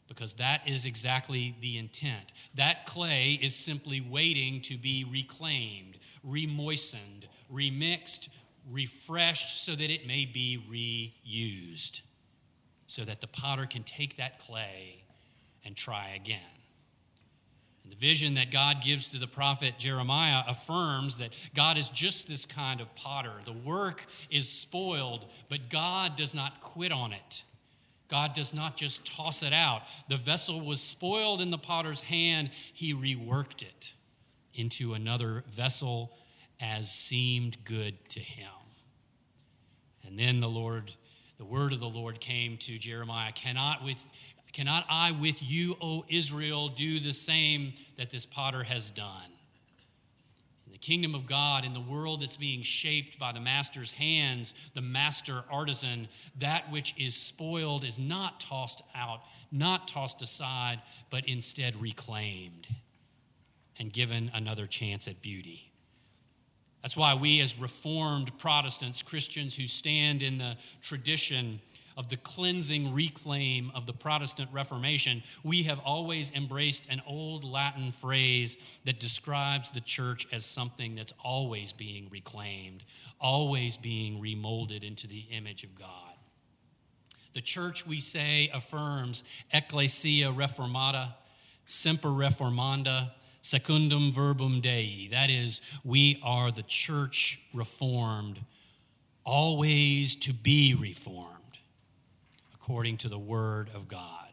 because 0.08 0.34
that 0.34 0.66
is 0.66 0.86
exactly 0.86 1.56
the 1.60 1.78
intent. 1.78 2.32
That 2.54 2.84
clay 2.84 3.38
is 3.40 3.54
simply 3.54 4.00
waiting 4.00 4.60
to 4.62 4.76
be 4.76 5.04
reclaimed, 5.04 5.98
remoistened, 6.24 7.28
remixed, 7.52 8.28
refreshed 8.68 9.64
so 9.64 9.72
that 9.76 9.90
it 9.90 10.06
may 10.06 10.24
be 10.24 10.58
reused 10.68 12.00
so 12.86 13.04
that 13.04 13.20
the 13.20 13.28
potter 13.28 13.66
can 13.66 13.84
take 13.84 14.16
that 14.16 14.40
clay 14.40 15.04
and 15.64 15.76
try 15.76 16.10
again. 16.10 16.40
The 17.90 17.96
vision 17.96 18.34
that 18.34 18.52
God 18.52 18.82
gives 18.84 19.08
to 19.08 19.18
the 19.18 19.26
prophet 19.26 19.74
Jeremiah 19.76 20.44
affirms 20.46 21.16
that 21.16 21.34
God 21.54 21.76
is 21.76 21.88
just 21.88 22.28
this 22.28 22.46
kind 22.46 22.80
of 22.80 22.94
potter. 22.94 23.32
The 23.44 23.52
work 23.52 24.06
is 24.30 24.48
spoiled, 24.48 25.26
but 25.48 25.68
God 25.68 26.16
does 26.16 26.32
not 26.32 26.60
quit 26.60 26.92
on 26.92 27.12
it. 27.12 27.42
God 28.06 28.34
does 28.34 28.54
not 28.54 28.76
just 28.76 29.04
toss 29.04 29.42
it 29.42 29.52
out. 29.52 29.82
The 30.08 30.16
vessel 30.16 30.60
was 30.60 30.80
spoiled 30.80 31.40
in 31.40 31.50
the 31.50 31.58
potter's 31.58 32.02
hand, 32.02 32.50
he 32.72 32.94
reworked 32.94 33.62
it 33.62 33.92
into 34.54 34.94
another 34.94 35.44
vessel 35.50 36.12
as 36.60 36.92
seemed 36.92 37.64
good 37.64 38.08
to 38.10 38.20
him. 38.20 38.48
And 40.06 40.16
then 40.18 40.40
the 40.40 40.48
Lord, 40.48 40.92
the 41.38 41.44
word 41.44 41.72
of 41.72 41.80
the 41.80 41.88
Lord 41.88 42.20
came 42.20 42.56
to 42.58 42.78
Jeremiah 42.78 43.32
Cannot, 43.32 43.84
with, 43.84 43.98
cannot 44.52 44.84
I 44.88 45.12
with 45.12 45.42
you, 45.42 45.76
O 45.80 46.04
Israel, 46.08 46.68
do 46.68 47.00
the 47.00 47.12
same 47.12 47.74
that 47.96 48.10
this 48.10 48.26
potter 48.26 48.62
has 48.62 48.90
done? 48.90 49.30
In 50.66 50.72
the 50.72 50.78
kingdom 50.78 51.14
of 51.14 51.26
God, 51.26 51.64
in 51.64 51.74
the 51.74 51.80
world 51.80 52.20
that's 52.20 52.36
being 52.36 52.62
shaped 52.62 53.18
by 53.18 53.32
the 53.32 53.40
master's 53.40 53.92
hands, 53.92 54.54
the 54.74 54.80
master 54.80 55.44
artisan, 55.50 56.08
that 56.38 56.70
which 56.70 56.94
is 56.96 57.14
spoiled 57.14 57.84
is 57.84 57.98
not 57.98 58.40
tossed 58.40 58.82
out, 58.94 59.20
not 59.50 59.88
tossed 59.88 60.22
aside, 60.22 60.80
but 61.10 61.28
instead 61.28 61.80
reclaimed 61.80 62.66
and 63.78 63.92
given 63.92 64.30
another 64.34 64.66
chance 64.66 65.08
at 65.08 65.20
beauty. 65.20 65.70
That's 66.82 66.96
why 66.96 67.14
we, 67.14 67.40
as 67.40 67.58
Reformed 67.58 68.30
Protestants, 68.38 69.02
Christians 69.02 69.54
who 69.54 69.66
stand 69.66 70.22
in 70.22 70.38
the 70.38 70.56
tradition 70.80 71.60
of 71.96 72.08
the 72.08 72.16
cleansing 72.16 72.94
reclaim 72.94 73.70
of 73.74 73.86
the 73.86 73.92
Protestant 73.92 74.50
Reformation, 74.52 75.22
we 75.42 75.64
have 75.64 75.78
always 75.80 76.30
embraced 76.32 76.86
an 76.88 77.02
old 77.06 77.44
Latin 77.44 77.92
phrase 77.92 78.56
that 78.84 79.00
describes 79.00 79.70
the 79.70 79.80
church 79.80 80.26
as 80.32 80.44
something 80.44 80.94
that's 80.94 81.12
always 81.22 81.72
being 81.72 82.08
reclaimed, 82.10 82.84
always 83.20 83.76
being 83.76 84.20
remolded 84.20 84.84
into 84.84 85.06
the 85.06 85.24
image 85.30 85.64
of 85.64 85.74
God. 85.74 86.14
The 87.32 87.40
church, 87.40 87.86
we 87.86 88.00
say, 88.00 88.50
affirms 88.52 89.22
Ecclesia 89.52 90.32
Reformata, 90.32 91.14
Semper 91.64 92.08
Reformanda, 92.08 93.12
secundum 93.42 94.12
verbum 94.12 94.60
Dei. 94.60 95.08
That 95.10 95.30
is, 95.30 95.60
we 95.84 96.20
are 96.24 96.50
the 96.50 96.62
church 96.62 97.40
reformed, 97.54 98.40
always 99.24 100.16
to 100.16 100.32
be 100.32 100.74
reformed, 100.74 101.39
according 102.70 102.96
to 102.96 103.08
the 103.08 103.18
word 103.18 103.68
of 103.74 103.88
God. 103.88 104.28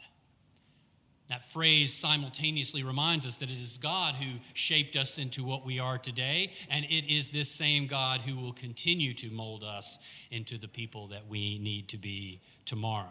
That 1.27 1.50
phrase 1.50 1.91
simultaneously 1.91 2.84
reminds 2.84 3.25
us 3.25 3.38
that 3.38 3.50
it 3.50 3.58
is 3.58 3.79
God 3.82 4.13
who 4.13 4.38
shaped 4.53 4.96
us 4.96 5.17
into 5.17 5.44
what 5.44 5.65
we 5.65 5.79
are 5.79 5.98
today, 5.98 6.51
and 6.70 6.86
it 6.86 7.12
is 7.12 7.29
this 7.29 7.50
same 7.50 7.88
God 7.88 8.22
who 8.22 8.36
will 8.38 8.53
continue 8.53 9.15
to 9.15 9.32
mold 9.32 9.63
us 9.63 9.98
into 10.29 10.60
the 10.60 10.67
people 10.67 11.08
that 11.08 11.27
we 11.27 11.58
need 11.58 11.88
to 11.89 11.98
be 11.98 12.39
tomorrow. 12.67 13.10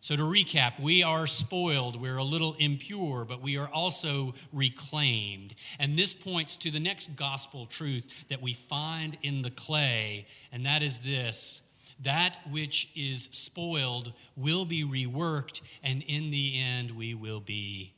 So, 0.00 0.16
to 0.16 0.24
recap, 0.24 0.80
we 0.80 1.04
are 1.04 1.28
spoiled, 1.28 2.00
we're 2.00 2.16
a 2.16 2.24
little 2.24 2.56
impure, 2.58 3.24
but 3.24 3.42
we 3.42 3.58
are 3.58 3.68
also 3.68 4.34
reclaimed. 4.52 5.54
And 5.78 5.96
this 5.96 6.12
points 6.12 6.56
to 6.58 6.72
the 6.72 6.80
next 6.80 7.14
gospel 7.14 7.66
truth 7.66 8.24
that 8.28 8.42
we 8.42 8.54
find 8.54 9.16
in 9.22 9.42
the 9.42 9.50
clay, 9.52 10.26
and 10.50 10.66
that 10.66 10.82
is 10.82 10.98
this 10.98 11.62
that 12.02 12.38
which 12.50 12.90
is 12.94 13.28
spoiled 13.32 14.12
will 14.36 14.64
be 14.64 14.84
reworked, 14.84 15.60
and 15.82 16.02
in 16.02 16.30
the 16.30 16.60
end, 16.60 16.92
we 16.92 17.14
will 17.14 17.40
be 17.40 17.92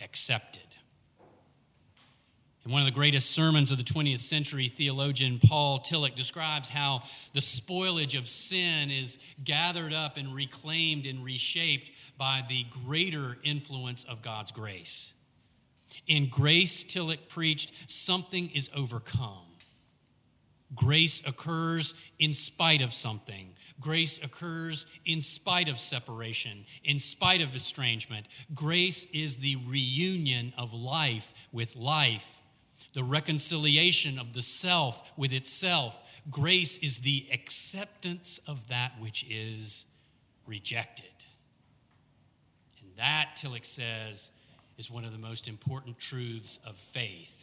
accepted. 0.00 0.62
In 2.64 2.70
one 2.70 2.80
of 2.80 2.86
the 2.86 2.92
greatest 2.92 3.32
sermons 3.32 3.72
of 3.72 3.78
the 3.78 3.84
20th 3.84 4.20
century, 4.20 4.68
theologian 4.68 5.40
Paul 5.44 5.80
Tillich 5.80 6.14
describes 6.14 6.68
how 6.68 7.02
the 7.34 7.40
spoilage 7.40 8.16
of 8.16 8.28
sin 8.28 8.88
is 8.88 9.18
gathered 9.42 9.92
up 9.92 10.16
and 10.16 10.32
reclaimed 10.32 11.04
and 11.04 11.24
reshaped 11.24 11.90
by 12.16 12.44
the 12.48 12.64
greater 12.84 13.36
influence 13.42 14.04
of 14.04 14.22
God's 14.22 14.52
grace. 14.52 15.12
In 16.06 16.28
grace, 16.28 16.84
Tillich 16.84 17.28
preached, 17.28 17.72
something 17.88 18.50
is 18.50 18.70
overcome. 18.74 19.51
Grace 20.74 21.22
occurs 21.26 21.94
in 22.18 22.32
spite 22.32 22.80
of 22.80 22.94
something. 22.94 23.54
Grace 23.80 24.18
occurs 24.22 24.86
in 25.04 25.20
spite 25.20 25.68
of 25.68 25.78
separation, 25.78 26.64
in 26.84 26.98
spite 26.98 27.40
of 27.40 27.54
estrangement. 27.54 28.26
Grace 28.54 29.06
is 29.12 29.38
the 29.38 29.56
reunion 29.66 30.52
of 30.56 30.72
life 30.72 31.34
with 31.52 31.76
life 31.76 32.26
the 32.92 33.02
reconciliation 33.02 34.18
of 34.18 34.32
the 34.32 34.42
self 34.42 35.02
with 35.16 35.32
itself. 35.32 36.00
Grace 36.30 36.78
is 36.78 36.98
the 36.98 37.26
acceptance 37.32 38.40
of 38.46 38.68
that 38.68 38.92
which 39.00 39.24
is 39.28 39.84
rejected. 40.46 41.06
And 42.80 42.90
that, 42.96 43.38
Tillich 43.38 43.64
says, 43.64 44.30
is 44.78 44.90
one 44.90 45.04
of 45.04 45.12
the 45.12 45.18
most 45.18 45.48
important 45.48 45.98
truths 45.98 46.58
of 46.66 46.76
faith. 46.76 47.41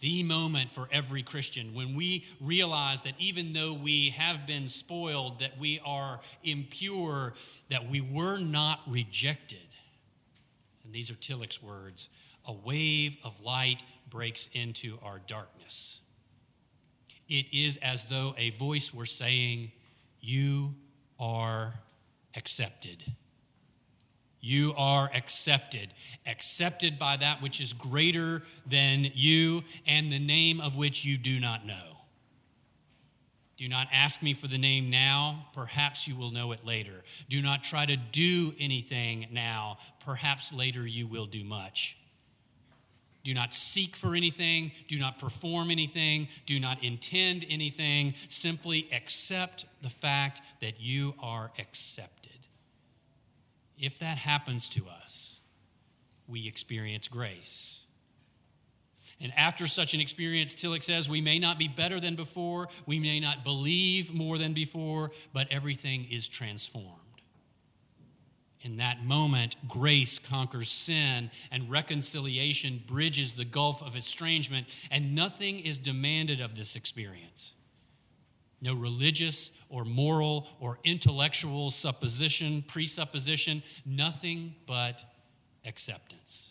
The 0.00 0.22
moment 0.22 0.70
for 0.70 0.88
every 0.92 1.22
Christian 1.22 1.74
when 1.74 1.96
we 1.96 2.24
realize 2.40 3.02
that 3.02 3.14
even 3.18 3.52
though 3.52 3.72
we 3.72 4.10
have 4.10 4.46
been 4.46 4.68
spoiled, 4.68 5.40
that 5.40 5.58
we 5.58 5.80
are 5.84 6.20
impure, 6.44 7.34
that 7.68 7.88
we 7.90 8.00
were 8.00 8.38
not 8.38 8.80
rejected. 8.86 9.58
And 10.84 10.92
these 10.92 11.10
are 11.10 11.16
Tillich's 11.16 11.62
words 11.62 12.08
a 12.46 12.52
wave 12.52 13.16
of 13.24 13.38
light 13.42 13.82
breaks 14.08 14.48
into 14.54 14.98
our 15.02 15.20
darkness. 15.26 16.00
It 17.28 17.46
is 17.52 17.76
as 17.78 18.04
though 18.04 18.34
a 18.38 18.50
voice 18.50 18.92
were 18.94 19.06
saying, 19.06 19.72
You 20.20 20.74
are 21.20 21.74
accepted. 22.34 23.04
You 24.40 24.74
are 24.76 25.10
accepted, 25.14 25.92
accepted 26.26 26.98
by 26.98 27.16
that 27.16 27.42
which 27.42 27.60
is 27.60 27.72
greater 27.72 28.42
than 28.66 29.10
you 29.14 29.64
and 29.86 30.12
the 30.12 30.18
name 30.18 30.60
of 30.60 30.76
which 30.76 31.04
you 31.04 31.18
do 31.18 31.40
not 31.40 31.66
know. 31.66 31.96
Do 33.56 33.68
not 33.68 33.88
ask 33.92 34.22
me 34.22 34.34
for 34.34 34.46
the 34.46 34.58
name 34.58 34.88
now, 34.88 35.48
perhaps 35.52 36.06
you 36.06 36.14
will 36.14 36.30
know 36.30 36.52
it 36.52 36.64
later. 36.64 37.02
Do 37.28 37.42
not 37.42 37.64
try 37.64 37.86
to 37.86 37.96
do 37.96 38.54
anything 38.60 39.26
now, 39.32 39.78
perhaps 40.04 40.52
later 40.52 40.86
you 40.86 41.08
will 41.08 41.26
do 41.26 41.42
much. 41.42 41.96
Do 43.24 43.34
not 43.34 43.52
seek 43.52 43.96
for 43.96 44.14
anything. 44.14 44.72
Do 44.86 44.98
not 44.98 45.18
perform 45.18 45.70
anything. 45.70 46.28
Do 46.46 46.58
not 46.58 46.82
intend 46.82 47.44
anything. 47.50 48.14
Simply 48.28 48.88
accept 48.90 49.66
the 49.82 49.90
fact 49.90 50.40
that 50.60 50.80
you 50.80 51.14
are 51.20 51.50
accepted. 51.58 52.17
If 53.78 53.98
that 54.00 54.18
happens 54.18 54.68
to 54.70 54.86
us, 54.88 55.40
we 56.26 56.46
experience 56.46 57.08
grace. 57.08 57.82
And 59.20 59.32
after 59.36 59.66
such 59.66 59.94
an 59.94 60.00
experience, 60.00 60.54
Tillich 60.54 60.84
says, 60.84 61.08
we 61.08 61.20
may 61.20 61.38
not 61.38 61.58
be 61.58 61.66
better 61.66 61.98
than 61.98 62.14
before, 62.14 62.68
we 62.86 63.00
may 63.00 63.18
not 63.18 63.42
believe 63.42 64.12
more 64.12 64.38
than 64.38 64.52
before, 64.52 65.10
but 65.32 65.48
everything 65.50 66.06
is 66.10 66.28
transformed. 66.28 66.94
In 68.60 68.76
that 68.76 69.04
moment, 69.04 69.56
grace 69.68 70.18
conquers 70.18 70.70
sin 70.70 71.30
and 71.50 71.70
reconciliation 71.70 72.82
bridges 72.86 73.34
the 73.34 73.44
gulf 73.44 73.82
of 73.82 73.96
estrangement, 73.96 74.66
and 74.90 75.14
nothing 75.14 75.60
is 75.60 75.78
demanded 75.78 76.40
of 76.40 76.56
this 76.56 76.76
experience. 76.76 77.54
No 78.60 78.74
religious 78.74 79.50
or 79.68 79.84
moral 79.84 80.48
or 80.60 80.78
intellectual 80.84 81.70
supposition, 81.70 82.64
presupposition, 82.66 83.62
nothing 83.84 84.54
but 84.66 85.00
acceptance. 85.64 86.48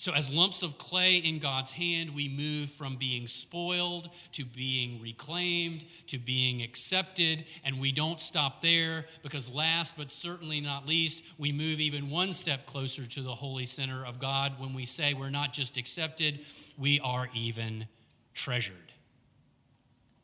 So, 0.00 0.12
as 0.12 0.30
lumps 0.30 0.62
of 0.62 0.78
clay 0.78 1.16
in 1.16 1.40
God's 1.40 1.72
hand, 1.72 2.14
we 2.14 2.28
move 2.28 2.70
from 2.70 2.94
being 2.94 3.26
spoiled 3.26 4.10
to 4.32 4.44
being 4.44 5.02
reclaimed 5.02 5.84
to 6.06 6.18
being 6.18 6.62
accepted. 6.62 7.44
And 7.64 7.80
we 7.80 7.90
don't 7.90 8.20
stop 8.20 8.62
there 8.62 9.06
because, 9.24 9.48
last 9.48 9.94
but 9.96 10.08
certainly 10.08 10.60
not 10.60 10.86
least, 10.86 11.24
we 11.36 11.50
move 11.50 11.80
even 11.80 12.10
one 12.10 12.32
step 12.32 12.64
closer 12.64 13.04
to 13.06 13.22
the 13.22 13.34
holy 13.34 13.66
center 13.66 14.06
of 14.06 14.20
God 14.20 14.60
when 14.60 14.72
we 14.72 14.84
say 14.84 15.14
we're 15.14 15.30
not 15.30 15.52
just 15.52 15.76
accepted, 15.76 16.46
we 16.76 17.00
are 17.00 17.28
even 17.34 17.88
treasured. 18.34 18.76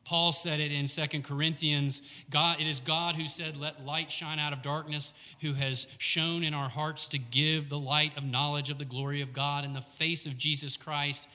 Paul 0.04 0.32
said 0.32 0.60
it 0.60 0.70
in 0.70 0.86
Second 0.86 1.24
Corinthians 1.24 2.02
God, 2.30 2.60
it 2.60 2.66
is 2.66 2.80
God 2.80 3.16
who 3.16 3.26
said, 3.26 3.56
Let 3.56 3.84
light 3.84 4.10
shine 4.10 4.38
out 4.38 4.52
of 4.52 4.62
darkness, 4.62 5.14
who 5.40 5.54
has 5.54 5.86
shone 5.98 6.44
in 6.44 6.54
our 6.54 6.68
hearts 6.68 7.08
to 7.08 7.18
give 7.18 7.68
the 7.68 7.78
light 7.78 8.16
of 8.16 8.24
knowledge 8.24 8.70
of 8.70 8.78
the 8.78 8.84
glory 8.84 9.20
of 9.20 9.32
God 9.32 9.64
in 9.64 9.72
the 9.72 9.80
face 9.80 10.26
of 10.26 10.36
Jesus 10.36 10.76
Christ. 10.76 11.28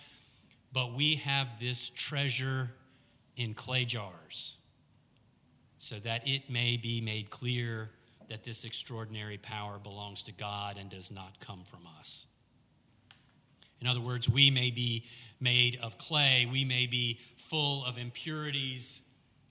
But 0.71 0.93
we 0.93 1.15
have 1.15 1.47
this 1.59 1.89
treasure 1.89 2.71
in 3.35 3.53
clay 3.53 3.85
jars, 3.85 4.55
so 5.79 5.97
that 5.99 6.27
it 6.27 6.49
may 6.49 6.77
be 6.77 7.01
made 7.01 7.29
clear 7.29 7.89
that 8.29 8.43
this 8.43 8.63
extraordinary 8.63 9.37
power 9.39 9.79
belongs 9.79 10.23
to 10.23 10.31
God 10.31 10.77
and 10.77 10.89
does 10.89 11.09
not 11.09 11.39
come 11.39 11.63
from 11.65 11.87
us. 11.99 12.27
In 13.81 13.87
other 13.87 14.01
words, 14.01 14.29
we 14.29 14.51
may 14.51 14.71
be 14.71 15.05
made 15.39 15.79
of 15.81 15.97
clay, 15.97 16.47
we 16.51 16.65
may 16.65 16.85
be 16.85 17.19
full 17.37 17.85
of 17.85 17.97
impurities, 17.97 19.01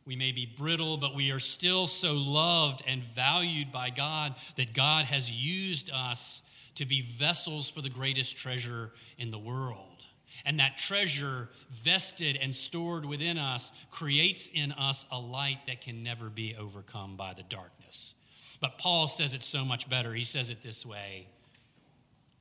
we 0.05 0.17
may 0.17 0.33
be 0.33 0.47
brittle, 0.47 0.97
but 0.97 1.15
we 1.15 1.31
are 1.31 1.39
still 1.39 1.87
so 1.87 2.15
loved 2.15 2.83
and 2.87 3.03
valued 3.03 3.71
by 3.71 3.91
God 3.91 4.35
that 4.57 4.73
God 4.73 5.05
has 5.05 5.31
used 5.31 5.91
us 5.91 6.41
to 6.77 6.87
be 6.87 7.03
vessels 7.03 7.69
for 7.69 7.83
the 7.83 7.91
greatest 7.91 8.37
treasure 8.37 8.93
in 9.19 9.31
the 9.31 9.39
world. 9.39 10.07
And 10.45 10.61
that 10.61 10.77
treasure, 10.77 11.51
vested 11.71 12.37
and 12.37 12.55
stored 12.55 13.05
within 13.05 13.37
us, 13.37 13.73
creates 13.91 14.49
in 14.53 14.73
us 14.73 15.05
a 15.11 15.19
light 15.19 15.59
that 15.67 15.81
can 15.81 16.03
never 16.03 16.31
be 16.31 16.57
overcome 16.59 17.17
by 17.17 17.35
the 17.35 17.43
darkness. 17.43 18.15
But 18.61 18.79
Paul 18.79 19.09
says 19.09 19.35
it 19.35 19.43
so 19.43 19.65
much 19.65 19.91
better. 19.91 20.15
He 20.15 20.25
says 20.25 20.49
it 20.49 20.63
this 20.63 20.87
way 20.87 21.27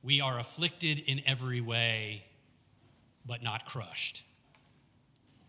We 0.02 0.20
are 0.20 0.38
afflicted 0.38 1.00
in 1.00 1.22
every 1.26 1.60
way, 1.60 2.24
but 3.26 3.42
not 3.42 3.66
crushed. 3.66 4.22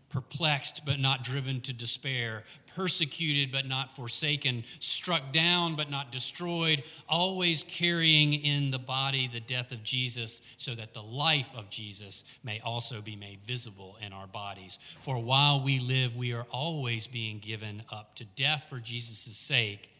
Perplexed 0.08 0.84
but 0.84 0.98
not 0.98 1.22
driven 1.22 1.60
to 1.60 1.72
despair, 1.72 2.42
persecuted 2.74 3.52
but 3.52 3.64
not 3.66 3.94
forsaken, 3.94 4.64
struck 4.80 5.32
down 5.32 5.76
but 5.76 5.88
not 5.88 6.10
destroyed, 6.10 6.82
always 7.08 7.62
carrying 7.62 8.34
in 8.34 8.72
the 8.72 8.78
body 8.78 9.28
the 9.32 9.38
death 9.38 9.70
of 9.70 9.84
Jesus, 9.84 10.42
so 10.56 10.74
that 10.74 10.94
the 10.94 11.02
life 11.02 11.50
of 11.56 11.70
Jesus 11.70 12.24
may 12.42 12.58
also 12.58 13.00
be 13.00 13.14
made 13.14 13.40
visible 13.46 13.96
in 14.04 14.12
our 14.12 14.26
bodies. 14.26 14.78
For 15.02 15.16
while 15.16 15.62
we 15.62 15.78
live, 15.78 16.16
we 16.16 16.32
are 16.32 16.46
always 16.50 17.06
being 17.06 17.38
given 17.38 17.84
up 17.92 18.16
to 18.16 18.24
death 18.24 18.66
for 18.68 18.80
Jesus' 18.80 19.36
sake, 19.36 19.90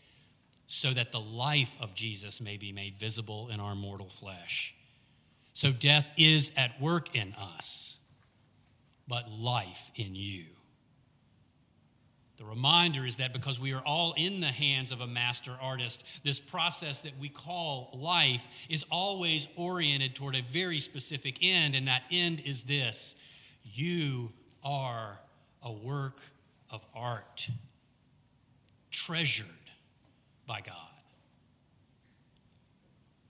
so 0.73 0.95
that 0.95 1.11
the 1.11 1.21
life 1.21 1.73
of 1.81 1.95
Jesus 1.95 2.41
may 2.41 2.57
be 2.57 2.71
made 2.71 2.95
visible 2.95 3.49
in 3.49 3.59
our 3.59 3.75
mortal 3.75 4.09
flesh. 4.09 4.73
So 5.53 5.73
death 5.73 6.09
is 6.17 6.53
at 6.57 6.81
work 6.81 7.15
in 7.17 7.35
us 7.35 7.97
but 9.09 9.29
life 9.29 9.91
in 9.97 10.15
you. 10.15 10.45
The 12.39 12.45
reminder 12.45 13.05
is 13.05 13.17
that 13.17 13.33
because 13.33 13.59
we 13.59 13.73
are 13.73 13.83
all 13.85 14.15
in 14.17 14.41
the 14.41 14.47
hands 14.47 14.93
of 14.93 15.01
a 15.01 15.07
master 15.09 15.59
artist, 15.61 16.05
this 16.23 16.39
process 16.39 17.01
that 17.01 17.19
we 17.19 17.29
call 17.29 17.91
life 17.93 18.47
is 18.69 18.85
always 18.93 19.49
oriented 19.57 20.15
toward 20.15 20.37
a 20.37 20.43
very 20.53 20.79
specific 20.79 21.39
end, 21.43 21.75
and 21.75 21.89
that 21.89 22.05
end 22.13 22.41
is 22.47 22.63
this 22.63 23.17
you 23.65 24.31
are 24.63 25.19
a 25.65 25.73
work 25.73 26.21
of 26.71 26.87
art, 26.95 27.49
treasured 28.93 29.47
by 30.51 30.61
God. 30.61 30.75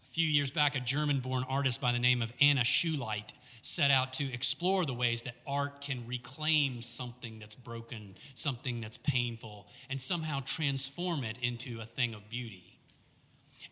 A 0.09 0.13
few 0.15 0.27
years 0.27 0.51
back, 0.51 0.75
a 0.75 0.81
German 0.81 1.21
born 1.21 1.45
artist 1.51 1.79
by 1.79 1.93
the 1.93 1.99
name 1.99 2.23
of 2.23 2.33
Anna 2.41 2.63
Schuleit 2.63 3.35
set 3.61 3.91
out 3.91 4.15
to 4.15 4.33
explore 4.33 4.87
the 4.87 4.95
ways 4.95 5.21
that 5.23 5.35
art 5.47 5.83
can 5.83 6.07
reclaim 6.07 6.81
something 6.81 7.39
that's 7.39 7.55
broken, 7.55 8.15
something 8.35 8.81
that's 8.81 8.97
painful, 8.97 9.67
and 9.91 10.01
somehow 10.01 10.41
transform 10.47 11.23
it 11.23 11.37
into 11.43 11.83
a 11.83 11.85
thing 11.85 12.15
of 12.15 12.27
beauty. 12.31 12.79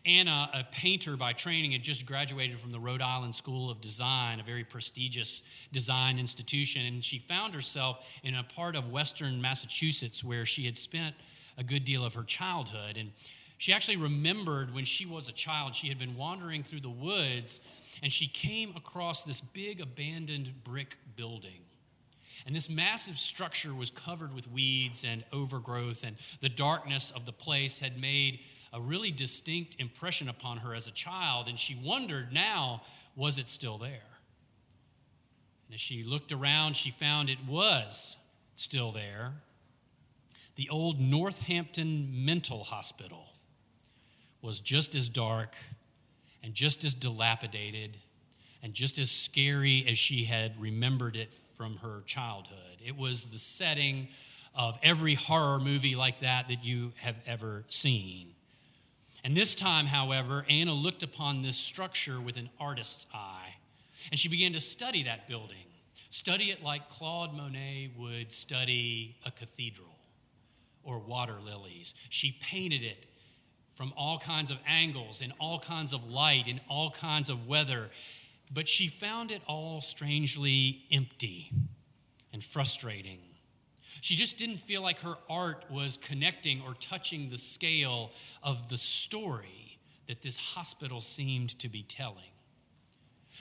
Anna, 0.05 0.51
a 0.53 0.63
painter 0.71 1.17
by 1.17 1.33
training, 1.33 1.71
had 1.71 1.81
just 1.81 2.05
graduated 2.05 2.59
from 2.59 2.71
the 2.71 2.79
Rhode 2.79 3.01
Island 3.01 3.33
School 3.33 3.71
of 3.71 3.81
Design, 3.81 4.39
a 4.39 4.43
very 4.43 4.63
prestigious 4.63 5.41
design 5.73 6.19
institution, 6.19 6.85
and 6.85 7.03
she 7.03 7.17
found 7.17 7.55
herself 7.55 8.05
in 8.21 8.35
a 8.35 8.43
part 8.43 8.75
of 8.75 8.91
western 8.91 9.41
Massachusetts 9.41 10.23
where 10.23 10.45
she 10.45 10.67
had 10.67 10.77
spent 10.77 11.15
a 11.59 11.63
good 11.63 11.83
deal 11.83 12.05
of 12.05 12.15
her 12.15 12.23
childhood. 12.23 12.97
And 12.97 13.11
she 13.59 13.73
actually 13.73 13.97
remembered 13.97 14.73
when 14.73 14.85
she 14.85 15.05
was 15.05 15.27
a 15.27 15.33
child, 15.33 15.75
she 15.75 15.89
had 15.89 15.99
been 15.99 16.15
wandering 16.15 16.63
through 16.63 16.79
the 16.79 16.89
woods 16.89 17.59
and 18.01 18.11
she 18.11 18.25
came 18.25 18.73
across 18.77 19.23
this 19.23 19.41
big 19.41 19.81
abandoned 19.81 20.63
brick 20.63 20.97
building. 21.17 21.65
And 22.45 22.55
this 22.55 22.69
massive 22.69 23.19
structure 23.19 23.73
was 23.73 23.91
covered 23.91 24.33
with 24.33 24.49
weeds 24.49 25.03
and 25.05 25.25
overgrowth, 25.33 26.05
and 26.05 26.15
the 26.39 26.47
darkness 26.47 27.11
of 27.11 27.25
the 27.25 27.33
place 27.33 27.79
had 27.79 27.99
made 27.99 28.39
a 28.71 28.79
really 28.79 29.11
distinct 29.11 29.75
impression 29.77 30.29
upon 30.29 30.59
her 30.59 30.73
as 30.73 30.87
a 30.87 30.91
child, 30.91 31.49
and 31.49 31.59
she 31.59 31.77
wondered 31.83 32.31
now, 32.31 32.81
was 33.17 33.37
it 33.39 33.49
still 33.49 33.77
there? 33.77 34.07
And 35.67 35.73
as 35.73 35.81
she 35.81 36.01
looked 36.03 36.31
around, 36.31 36.77
she 36.77 36.91
found 36.91 37.29
it 37.29 37.45
was 37.45 38.15
still 38.55 38.93
there. 38.93 39.33
The 40.55 40.69
old 40.69 41.01
Northampton 41.01 42.25
Mental 42.25 42.63
Hospital 42.63 43.27
was 44.41 44.59
just 44.59 44.95
as 44.95 45.09
dark 45.09 45.55
and 46.43 46.53
just 46.53 46.83
as 46.83 46.93
dilapidated 46.93 47.97
and 48.63 48.73
just 48.73 48.97
as 48.97 49.11
scary 49.11 49.85
as 49.89 49.97
she 49.97 50.25
had 50.25 50.59
remembered 50.59 51.15
it 51.15 51.33
from 51.57 51.77
her 51.77 52.03
childhood. 52.05 52.55
It 52.85 52.97
was 52.97 53.25
the 53.25 53.37
setting 53.37 54.07
of 54.55 54.77
every 54.81 55.15
horror 55.15 55.59
movie 55.59 55.95
like 55.95 56.21
that 56.21 56.47
that 56.47 56.63
you 56.63 56.93
have 56.97 57.15
ever 57.25 57.63
seen. 57.69 58.33
And 59.23 59.35
this 59.35 59.53
time, 59.55 59.85
however, 59.85 60.45
Anna 60.49 60.73
looked 60.73 61.03
upon 61.03 61.41
this 61.41 61.57
structure 61.57 62.21
with 62.21 62.37
an 62.37 62.49
artist's 62.59 63.05
eye, 63.13 63.55
and 64.11 64.19
she 64.19 64.29
began 64.29 64.53
to 64.53 64.61
study 64.61 65.03
that 65.03 65.27
building, 65.27 65.57
study 66.09 66.51
it 66.51 66.63
like 66.63 66.89
Claude 66.89 67.33
Monet 67.33 67.91
would 67.97 68.31
study 68.31 69.17
a 69.25 69.31
cathedral 69.31 69.87
or 70.83 70.99
water 70.99 71.37
lilies. 71.43 71.93
She 72.09 72.37
painted 72.41 72.83
it 72.83 73.05
from 73.79 73.93
all 73.95 74.19
kinds 74.19 74.51
of 74.51 74.57
angles, 74.67 75.21
in 75.21 75.31
all 75.39 75.57
kinds 75.57 75.93
of 75.93 76.05
light, 76.09 76.49
in 76.49 76.59
all 76.67 76.91
kinds 76.91 77.29
of 77.29 77.47
weather. 77.47 77.89
But 78.51 78.67
she 78.67 78.89
found 78.89 79.31
it 79.31 79.41
all 79.47 79.79
strangely 79.79 80.81
empty 80.91 81.49
and 82.33 82.43
frustrating. 82.43 83.19
She 84.01 84.17
just 84.17 84.37
didn't 84.37 84.57
feel 84.57 84.81
like 84.81 84.99
her 84.99 85.15
art 85.29 85.63
was 85.71 85.95
connecting 85.95 86.61
or 86.67 86.73
touching 86.81 87.29
the 87.29 87.37
scale 87.37 88.11
of 88.43 88.67
the 88.67 88.77
story 88.77 89.79
that 90.09 90.21
this 90.21 90.35
hospital 90.35 90.99
seemed 90.99 91.57
to 91.59 91.69
be 91.69 91.81
telling. 91.81 92.33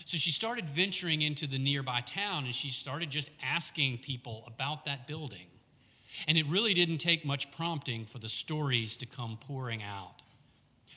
So 0.05 0.18
she 0.18 0.31
started 0.31 0.70
venturing 0.70 1.20
into 1.20 1.48
the 1.48 1.59
nearby 1.59 2.01
town 2.03 2.44
and 2.44 2.55
she 2.55 2.70
started 2.70 3.11
just 3.11 3.29
asking 3.42 3.98
people 3.98 4.44
about 4.46 4.85
that 4.85 5.09
building. 5.09 5.46
And 6.29 6.38
it 6.38 6.46
really 6.46 6.74
didn't 6.74 6.98
take 6.98 7.24
much 7.24 7.51
prompting 7.51 8.07
for 8.07 8.20
the 8.20 8.29
stories 8.29 8.96
to 8.98 9.07
come 9.07 9.37
pouring 9.44 9.83
out. 9.83 10.17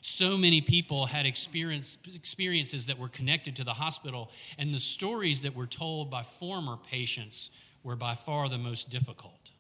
So 0.02 0.36
many 0.36 0.62
people 0.62 1.06
had 1.06 1.28
experience, 1.28 1.98
experiences 2.16 2.88
that 2.88 2.98
were 2.98 3.08
connected 3.08 3.56
to 3.58 3.64
the 3.64 3.74
hospital, 3.74 4.32
and 4.58 4.74
the 4.74 4.80
stories 4.80 5.42
that 5.42 5.56
were 5.56 5.68
told 5.68 6.10
by 6.10 6.24
former 6.24 6.78
patients 6.78 7.52
were 7.84 7.96
by 7.96 8.16
far 8.16 8.50
the 8.50 8.58
most 8.58 8.90
difficult. 8.90 9.52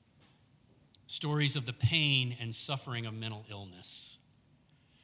Stories 1.06 1.56
of 1.56 1.65
the 1.65 1.73
pain 1.73 2.36
and 2.39 2.56
suffering 2.56 3.06
of 3.06 3.13
mental 3.13 3.45
illness. 3.51 4.17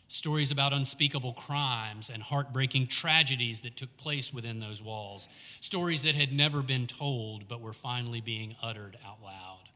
Stories 0.08 0.52
about 0.52 0.73
unspeakable 0.73 1.34
crimes 1.34 2.10
and 2.12 2.23
heartbreaking 2.23 2.88
tragedies 2.88 3.62
that 3.62 3.76
took 3.76 3.95
place 3.97 4.34
within 4.34 4.60
those 4.60 4.82
walls. 4.82 5.28
Stories 5.60 6.04
that 6.04 6.15
had 6.15 6.32
never 6.32 6.63
been 6.63 6.88
told 6.88 7.47
but 7.47 7.62
were 7.62 7.73
finally 7.73 8.21
being 8.21 8.56
uttered 8.63 8.97
out 9.06 9.21
loud. 9.21 9.69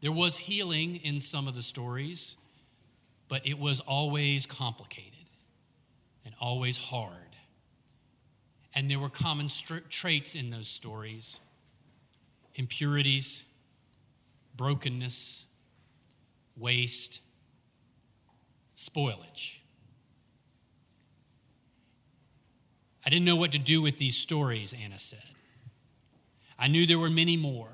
There 0.00 0.12
was 0.12 0.36
healing 0.36 0.96
in 0.96 1.20
some 1.20 1.48
of 1.48 1.54
the 1.54 1.62
stories 1.62 2.36
but 3.28 3.46
it 3.46 3.58
was 3.58 3.80
always 3.80 4.46
complicated 4.46 5.26
and 6.24 6.34
always 6.40 6.76
hard. 6.76 7.16
And 8.74 8.90
there 8.90 8.98
were 8.98 9.10
common 9.10 9.50
traits 9.90 10.34
in 10.34 10.50
those 10.50 10.68
stories 10.68 11.38
impurities, 12.54 13.44
brokenness, 14.56 15.46
waste, 16.56 17.20
spoilage. 18.76 19.58
I 23.04 23.10
didn't 23.10 23.24
know 23.24 23.36
what 23.36 23.52
to 23.52 23.58
do 23.58 23.82
with 23.82 23.98
these 23.98 24.16
stories, 24.16 24.72
Anna 24.72 24.98
said. 24.98 25.18
I 26.58 26.68
knew 26.68 26.86
there 26.86 26.98
were 26.98 27.10
many 27.10 27.36
more, 27.36 27.72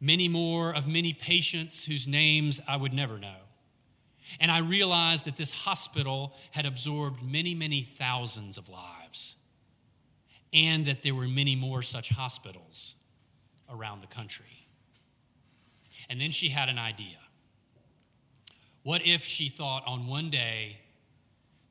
many 0.00 0.26
more 0.26 0.74
of 0.74 0.88
many 0.88 1.12
patients 1.12 1.84
whose 1.84 2.08
names 2.08 2.60
I 2.66 2.76
would 2.76 2.92
never 2.92 3.18
know. 3.18 3.45
And 4.40 4.50
I 4.50 4.58
realized 4.58 5.26
that 5.26 5.36
this 5.36 5.50
hospital 5.50 6.34
had 6.50 6.66
absorbed 6.66 7.22
many, 7.22 7.54
many 7.54 7.82
thousands 7.82 8.58
of 8.58 8.68
lives, 8.68 9.36
and 10.52 10.86
that 10.86 11.02
there 11.02 11.14
were 11.14 11.28
many 11.28 11.56
more 11.56 11.82
such 11.82 12.08
hospitals 12.08 12.94
around 13.70 14.00
the 14.00 14.06
country. 14.06 14.68
And 16.08 16.20
then 16.20 16.30
she 16.30 16.48
had 16.48 16.68
an 16.68 16.78
idea. 16.78 17.18
What 18.82 19.02
if 19.04 19.24
she 19.24 19.48
thought 19.48 19.82
on 19.86 20.06
one 20.06 20.30
day, 20.30 20.78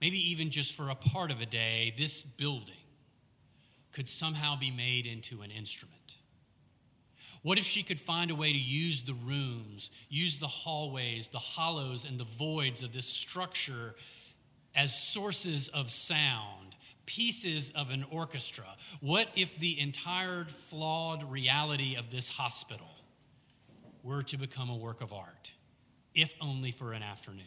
maybe 0.01 0.17
even 0.31 0.49
just 0.49 0.73
for 0.75 0.89
a 0.89 0.95
part 0.95 1.31
of 1.31 1.39
a 1.39 1.45
day, 1.45 1.93
this 1.97 2.23
building 2.23 2.75
could 3.93 4.09
somehow 4.09 4.59
be 4.59 4.71
made 4.71 5.05
into 5.05 5.41
an 5.41 5.51
instrument? 5.51 5.94
What 7.45 7.59
if 7.59 7.65
she 7.65 7.83
could 7.83 7.99
find 7.99 8.31
a 8.31 8.35
way 8.35 8.51
to 8.51 8.57
use 8.57 9.03
the 9.03 9.13
rooms, 9.13 9.91
use 10.09 10.37
the 10.37 10.47
hallways, 10.47 11.27
the 11.27 11.37
hollows, 11.37 12.03
and 12.03 12.19
the 12.19 12.23
voids 12.23 12.81
of 12.81 12.91
this 12.91 13.05
structure 13.05 13.93
as 14.73 14.95
sources 14.95 15.67
of 15.67 15.91
sound, 15.91 16.75
pieces 17.05 17.71
of 17.75 17.91
an 17.91 18.03
orchestra? 18.09 18.65
What 18.99 19.27
if 19.35 19.59
the 19.59 19.79
entire 19.79 20.45
flawed 20.45 21.29
reality 21.29 21.95
of 21.95 22.09
this 22.09 22.29
hospital 22.29 22.89
were 24.01 24.23
to 24.23 24.37
become 24.37 24.71
a 24.71 24.75
work 24.75 25.01
of 25.01 25.13
art, 25.13 25.51
if 26.15 26.33
only 26.41 26.71
for 26.71 26.93
an 26.93 27.03
afternoon? 27.03 27.45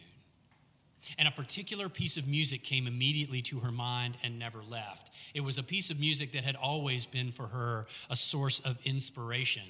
And 1.17 1.27
a 1.27 1.31
particular 1.31 1.89
piece 1.89 2.15
of 2.15 2.25
music 2.25 2.63
came 2.63 2.87
immediately 2.87 3.41
to 3.41 3.59
her 3.59 3.71
mind 3.71 4.15
and 4.23 4.39
never 4.39 4.63
left. 4.63 5.11
It 5.33 5.41
was 5.41 5.57
a 5.57 5.63
piece 5.63 5.89
of 5.89 5.99
music 5.99 6.31
that 6.31 6.45
had 6.45 6.55
always 6.55 7.05
been 7.05 7.33
for 7.33 7.47
her 7.47 7.87
a 8.09 8.15
source 8.15 8.61
of 8.61 8.77
inspiration 8.85 9.63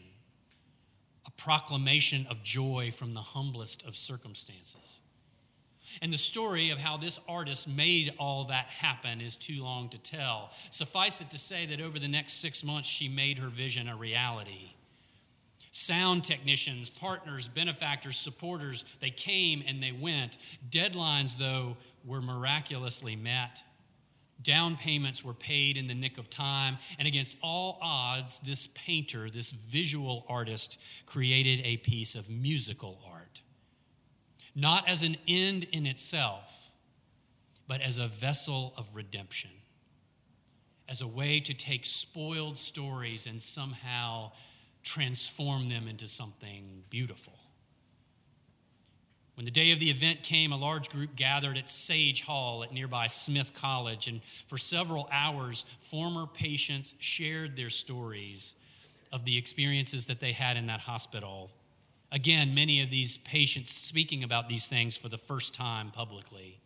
a 1.26 1.32
proclamation 1.32 2.26
of 2.30 2.44
joy 2.44 2.92
from 2.96 3.14
the 3.14 3.22
humblest 3.22 3.86
of 3.86 3.96
circumstances. 3.96 5.02
And 6.02 6.14
the 6.14 6.18
story 6.18 6.70
of 6.70 6.78
how 6.78 6.98
this 6.98 7.20
artist 7.28 7.68
made 7.68 8.14
all 8.20 8.46
that 8.46 8.66
happen 8.66 9.22
is 9.22 9.36
too 9.36 9.64
long 9.64 9.90
to 9.90 9.98
tell. 9.98 10.52
Suffice 10.70 11.22
it 11.22 11.32
to 11.32 11.40
say 11.40 11.66
that 11.68 11.82
over 11.82 12.00
the 12.00 12.08
next 12.08 12.34
six 12.34 12.64
months, 12.64 12.88
she 12.88 13.10
made 13.10 13.40
her 13.40 13.50
vision 13.50 13.88
a 13.88 13.96
reality. 13.96 14.74
Sound 15.72 16.24
technicians, 16.24 16.90
partners, 16.90 17.48
benefactors, 17.48 18.18
supporters, 18.18 18.86
they 19.02 19.12
came 19.12 19.64
and 19.68 19.82
they 19.82 19.92
went. 19.92 20.38
Deadlines, 20.70 21.38
though, 21.38 21.78
were 22.06 22.22
miraculously 22.22 23.16
met. 23.16 23.62
Down 24.42 24.78
payments 24.78 25.24
were 25.24 25.34
paid 25.34 25.76
in 25.76 25.88
the 25.88 25.94
nick 25.94 26.18
of 26.18 26.30
time, 26.30 26.78
and 26.98 27.08
against 27.08 27.36
all 27.42 27.78
odds, 27.82 28.40
this 28.46 28.68
painter, 28.74 29.30
this 29.30 29.52
visual 29.52 30.26
artist, 30.30 30.80
created 31.06 31.62
a 31.66 31.78
piece 31.78 32.16
of 32.16 32.30
musical 32.30 33.02
art. 33.06 33.42
Not 34.56 34.88
as 34.88 35.04
an 35.04 35.18
end 35.28 35.66
in 35.72 35.86
itself, 35.86 36.72
but 37.68 37.82
as 37.82 37.98
a 37.98 38.08
vessel 38.08 38.74
of 38.78 38.96
redemption, 38.96 39.52
as 40.88 41.02
a 41.02 41.08
way 41.08 41.40
to 41.42 41.54
take 41.54 41.86
spoiled 41.86 42.58
stories 42.58 43.28
and 43.28 43.42
somehow 43.42 44.32
transform 44.84 45.70
them 45.70 45.88
into 45.88 46.08
something 46.08 46.84
beautiful. 46.90 47.38
When 49.40 49.46
the 49.46 49.52
day 49.52 49.72
of 49.72 49.80
the 49.80 49.90
event 49.90 50.22
came, 50.22 50.52
a 50.52 50.58
large 50.58 50.90
group 50.90 51.16
gathered 51.16 51.58
at 51.58 51.70
Sage 51.70 52.24
Hall 52.24 52.62
at 52.62 52.74
nearby 52.74 53.08
Smith 53.08 53.54
College, 53.54 54.10
and 54.10 54.20
for 54.48 54.58
several 54.58 55.08
hours, 55.14 55.64
former 55.80 56.28
patients 56.28 56.94
shared 57.00 57.56
their 57.56 57.70
stories 57.70 58.54
of 59.14 59.24
the 59.24 59.38
experiences 59.38 60.08
that 60.08 60.20
they 60.20 60.34
had 60.34 60.58
in 60.58 60.68
that 60.68 60.82
hospital. 60.82 61.52
Again, 62.12 62.54
many 62.54 62.82
of 62.82 62.90
these 62.90 63.16
patients 63.16 63.72
speaking 63.72 64.26
about 64.26 64.50
these 64.50 64.68
things 64.68 64.98
for 64.98 65.08
the 65.08 65.18
first 65.18 65.54
time 65.54 65.90
publicly. 65.92 66.60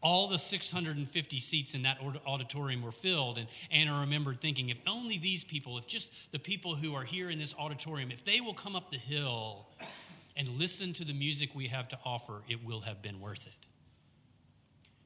All 0.00 0.28
the 0.28 0.38
650 0.38 1.40
seats 1.40 1.74
in 1.74 1.82
that 1.82 1.98
auditorium 2.24 2.82
were 2.82 2.92
filled, 2.92 3.36
and 3.36 3.48
Anna 3.72 3.98
remembered 3.98 4.40
thinking, 4.40 4.68
if 4.68 4.78
only 4.86 5.18
these 5.18 5.42
people, 5.42 5.76
if 5.76 5.88
just 5.88 6.12
the 6.30 6.38
people 6.38 6.76
who 6.76 6.94
are 6.94 7.02
here 7.02 7.30
in 7.30 7.40
this 7.40 7.52
auditorium, 7.58 8.12
if 8.12 8.24
they 8.24 8.40
will 8.40 8.54
come 8.54 8.76
up 8.76 8.92
the 8.92 8.96
hill 8.96 9.66
and 10.40 10.48
listen 10.58 10.94
to 10.94 11.04
the 11.04 11.12
music 11.12 11.54
we 11.54 11.68
have 11.68 11.86
to 11.86 11.98
offer, 12.02 12.40
it 12.48 12.64
will 12.64 12.80
have 12.80 13.02
been 13.02 13.20
worth 13.20 13.46
it. 13.46 13.66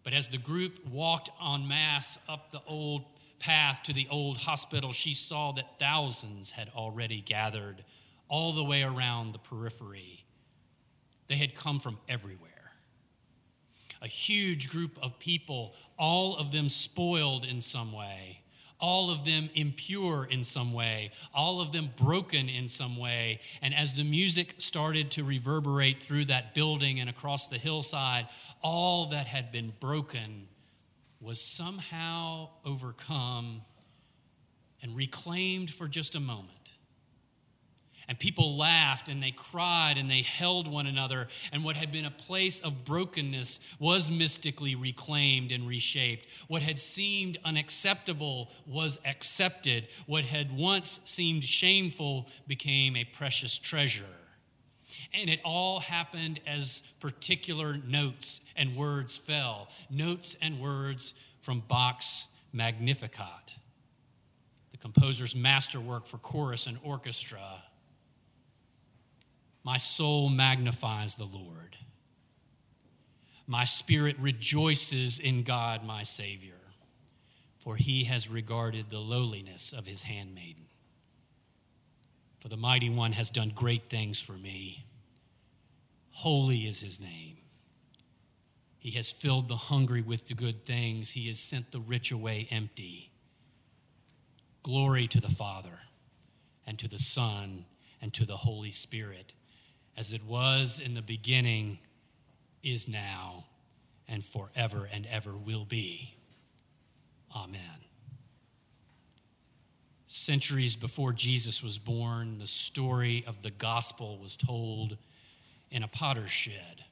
But 0.04 0.12
as 0.12 0.28
the 0.28 0.38
group 0.38 0.86
walked 0.86 1.28
en 1.44 1.66
masse 1.66 2.16
up 2.28 2.52
the 2.52 2.62
old 2.68 3.04
path 3.40 3.80
to 3.86 3.92
the 3.92 4.06
old 4.12 4.36
hospital, 4.36 4.92
she 4.92 5.12
saw 5.12 5.50
that 5.50 5.80
thousands 5.80 6.52
had 6.52 6.70
already 6.76 7.20
gathered 7.20 7.84
all 8.28 8.52
the 8.52 8.62
way 8.62 8.84
around 8.84 9.32
the 9.32 9.40
periphery. 9.40 10.24
They 11.26 11.34
had 11.34 11.56
come 11.56 11.80
from 11.80 11.98
everywhere. 12.08 12.70
A 14.02 14.06
huge 14.06 14.70
group 14.70 14.96
of 15.02 15.18
people, 15.18 15.74
all 15.98 16.36
of 16.36 16.52
them 16.52 16.68
spoiled 16.68 17.44
in 17.44 17.60
some 17.60 17.92
way 17.92 18.43
all 18.80 19.10
of 19.10 19.24
them 19.24 19.48
impure 19.54 20.24
in 20.24 20.44
some 20.44 20.72
way, 20.72 21.12
all 21.32 21.60
of 21.60 21.72
them 21.72 21.90
broken 21.96 22.48
in 22.48 22.68
some 22.68 22.96
way. 22.96 23.40
And 23.62 23.74
as 23.74 23.94
the 23.94 24.04
music 24.04 24.54
started 24.58 25.10
to 25.12 25.24
reverberate 25.24 26.02
through 26.02 26.26
that 26.26 26.54
building 26.54 27.00
and 27.00 27.08
across 27.08 27.48
the 27.48 27.58
hillside, 27.58 28.28
all 28.62 29.06
that 29.10 29.26
had 29.26 29.52
been 29.52 29.72
broken 29.80 30.48
was 31.20 31.40
somehow 31.40 32.50
overcome 32.64 33.62
and 34.82 34.94
reclaimed 34.94 35.70
for 35.70 35.88
just 35.88 36.14
a 36.14 36.20
moment. 36.20 36.63
And 38.08 38.18
people 38.18 38.56
laughed 38.56 39.08
and 39.08 39.22
they 39.22 39.30
cried 39.30 39.96
and 39.96 40.10
they 40.10 40.22
held 40.22 40.68
one 40.68 40.86
another. 40.86 41.28
And 41.52 41.64
what 41.64 41.76
had 41.76 41.90
been 41.90 42.04
a 42.04 42.10
place 42.10 42.60
of 42.60 42.84
brokenness 42.84 43.60
was 43.78 44.10
mystically 44.10 44.74
reclaimed 44.74 45.52
and 45.52 45.66
reshaped. 45.66 46.26
What 46.48 46.62
had 46.62 46.78
seemed 46.78 47.38
unacceptable 47.44 48.50
was 48.66 48.98
accepted. 49.06 49.88
What 50.06 50.24
had 50.24 50.56
once 50.56 51.00
seemed 51.04 51.44
shameful 51.44 52.28
became 52.46 52.96
a 52.96 53.04
precious 53.04 53.58
treasure. 53.58 54.04
And 55.12 55.30
it 55.30 55.40
all 55.44 55.80
happened 55.80 56.40
as 56.46 56.82
particular 57.00 57.78
notes 57.86 58.40
and 58.56 58.76
words 58.76 59.16
fell. 59.16 59.68
Notes 59.88 60.36
and 60.42 60.60
words 60.60 61.14
from 61.40 61.62
Bach's 61.68 62.26
Magnificat, 62.52 63.54
the 64.70 64.76
composer's 64.76 65.34
masterwork 65.34 66.06
for 66.06 66.18
chorus 66.18 66.66
and 66.66 66.78
orchestra 66.84 67.62
my 69.64 69.78
soul 69.78 70.28
magnifies 70.28 71.14
the 71.14 71.24
Lord. 71.24 71.76
My 73.46 73.64
spirit 73.64 74.16
rejoices 74.18 75.18
in 75.18 75.42
God, 75.42 75.84
my 75.84 76.02
Savior, 76.02 76.60
for 77.58 77.76
he 77.76 78.04
has 78.04 78.28
regarded 78.28 78.86
the 78.90 78.98
lowliness 78.98 79.72
of 79.72 79.86
his 79.86 80.02
handmaiden. 80.02 80.66
For 82.40 82.48
the 82.48 82.58
mighty 82.58 82.90
one 82.90 83.12
has 83.12 83.30
done 83.30 83.52
great 83.54 83.88
things 83.88 84.20
for 84.20 84.34
me. 84.34 84.84
Holy 86.10 86.66
is 86.66 86.80
his 86.80 87.00
name. 87.00 87.38
He 88.78 88.90
has 88.92 89.10
filled 89.10 89.48
the 89.48 89.56
hungry 89.56 90.02
with 90.02 90.28
the 90.28 90.34
good 90.34 90.66
things, 90.66 91.12
he 91.12 91.26
has 91.28 91.38
sent 91.38 91.72
the 91.72 91.80
rich 91.80 92.12
away 92.12 92.46
empty. 92.50 93.10
Glory 94.62 95.08
to 95.08 95.20
the 95.20 95.30
Father, 95.30 95.80
and 96.66 96.78
to 96.78 96.86
the 96.86 96.98
Son, 96.98 97.64
and 98.02 98.12
to 98.12 98.26
the 98.26 98.36
Holy 98.36 98.70
Spirit 98.70 99.32
as 99.96 100.12
it 100.12 100.24
was 100.24 100.80
in 100.80 100.94
the 100.94 101.02
beginning, 101.02 101.78
is 102.62 102.88
now, 102.88 103.44
and 104.08 104.24
forever 104.24 104.88
and 104.92 105.06
ever 105.06 105.36
will 105.36 105.64
be. 105.64 106.14
Amen. 107.34 107.60
Centuries 110.06 110.76
before 110.76 111.12
Jesus 111.12 111.62
was 111.62 111.78
born, 111.78 112.38
the 112.38 112.46
story 112.46 113.24
of 113.26 113.42
the 113.42 113.50
gospel 113.50 114.18
was 114.18 114.36
told 114.36 114.96
in 115.70 115.82
a 115.82 115.88
potter's 115.88 116.30
shed. 116.30 116.84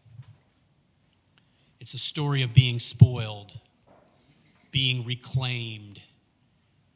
It's 1.80 1.94
a 1.94 1.98
story 1.98 2.42
of 2.42 2.52
being 2.52 2.78
spoiled, 2.78 3.58
being 4.70 5.04
reclaimed, 5.04 6.00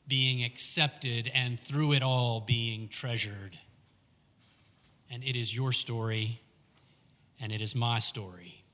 being 0.06 0.44
accepted, 0.44 1.30
and 1.34 1.58
through 1.58 1.92
it 1.92 2.02
all 2.02 2.40
being 2.40 2.88
treasured 2.88 3.58
and 5.10 5.22
it 5.22 5.36
is 5.36 5.54
your 5.54 5.72
story, 5.72 6.40
and 7.40 7.52
it 7.52 7.60
is 7.60 7.74
my 7.74 7.98
story 7.98 8.64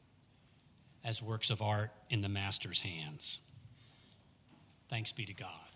as 1.05 1.21
works 1.21 1.51
of 1.51 1.61
art 1.61 1.91
in 2.11 2.23
the 2.23 2.29
Master's 2.29 2.81
hands. 2.81 3.41
Thanks 4.89 5.13
be 5.13 5.27
to 5.27 5.35
God. 5.35 5.72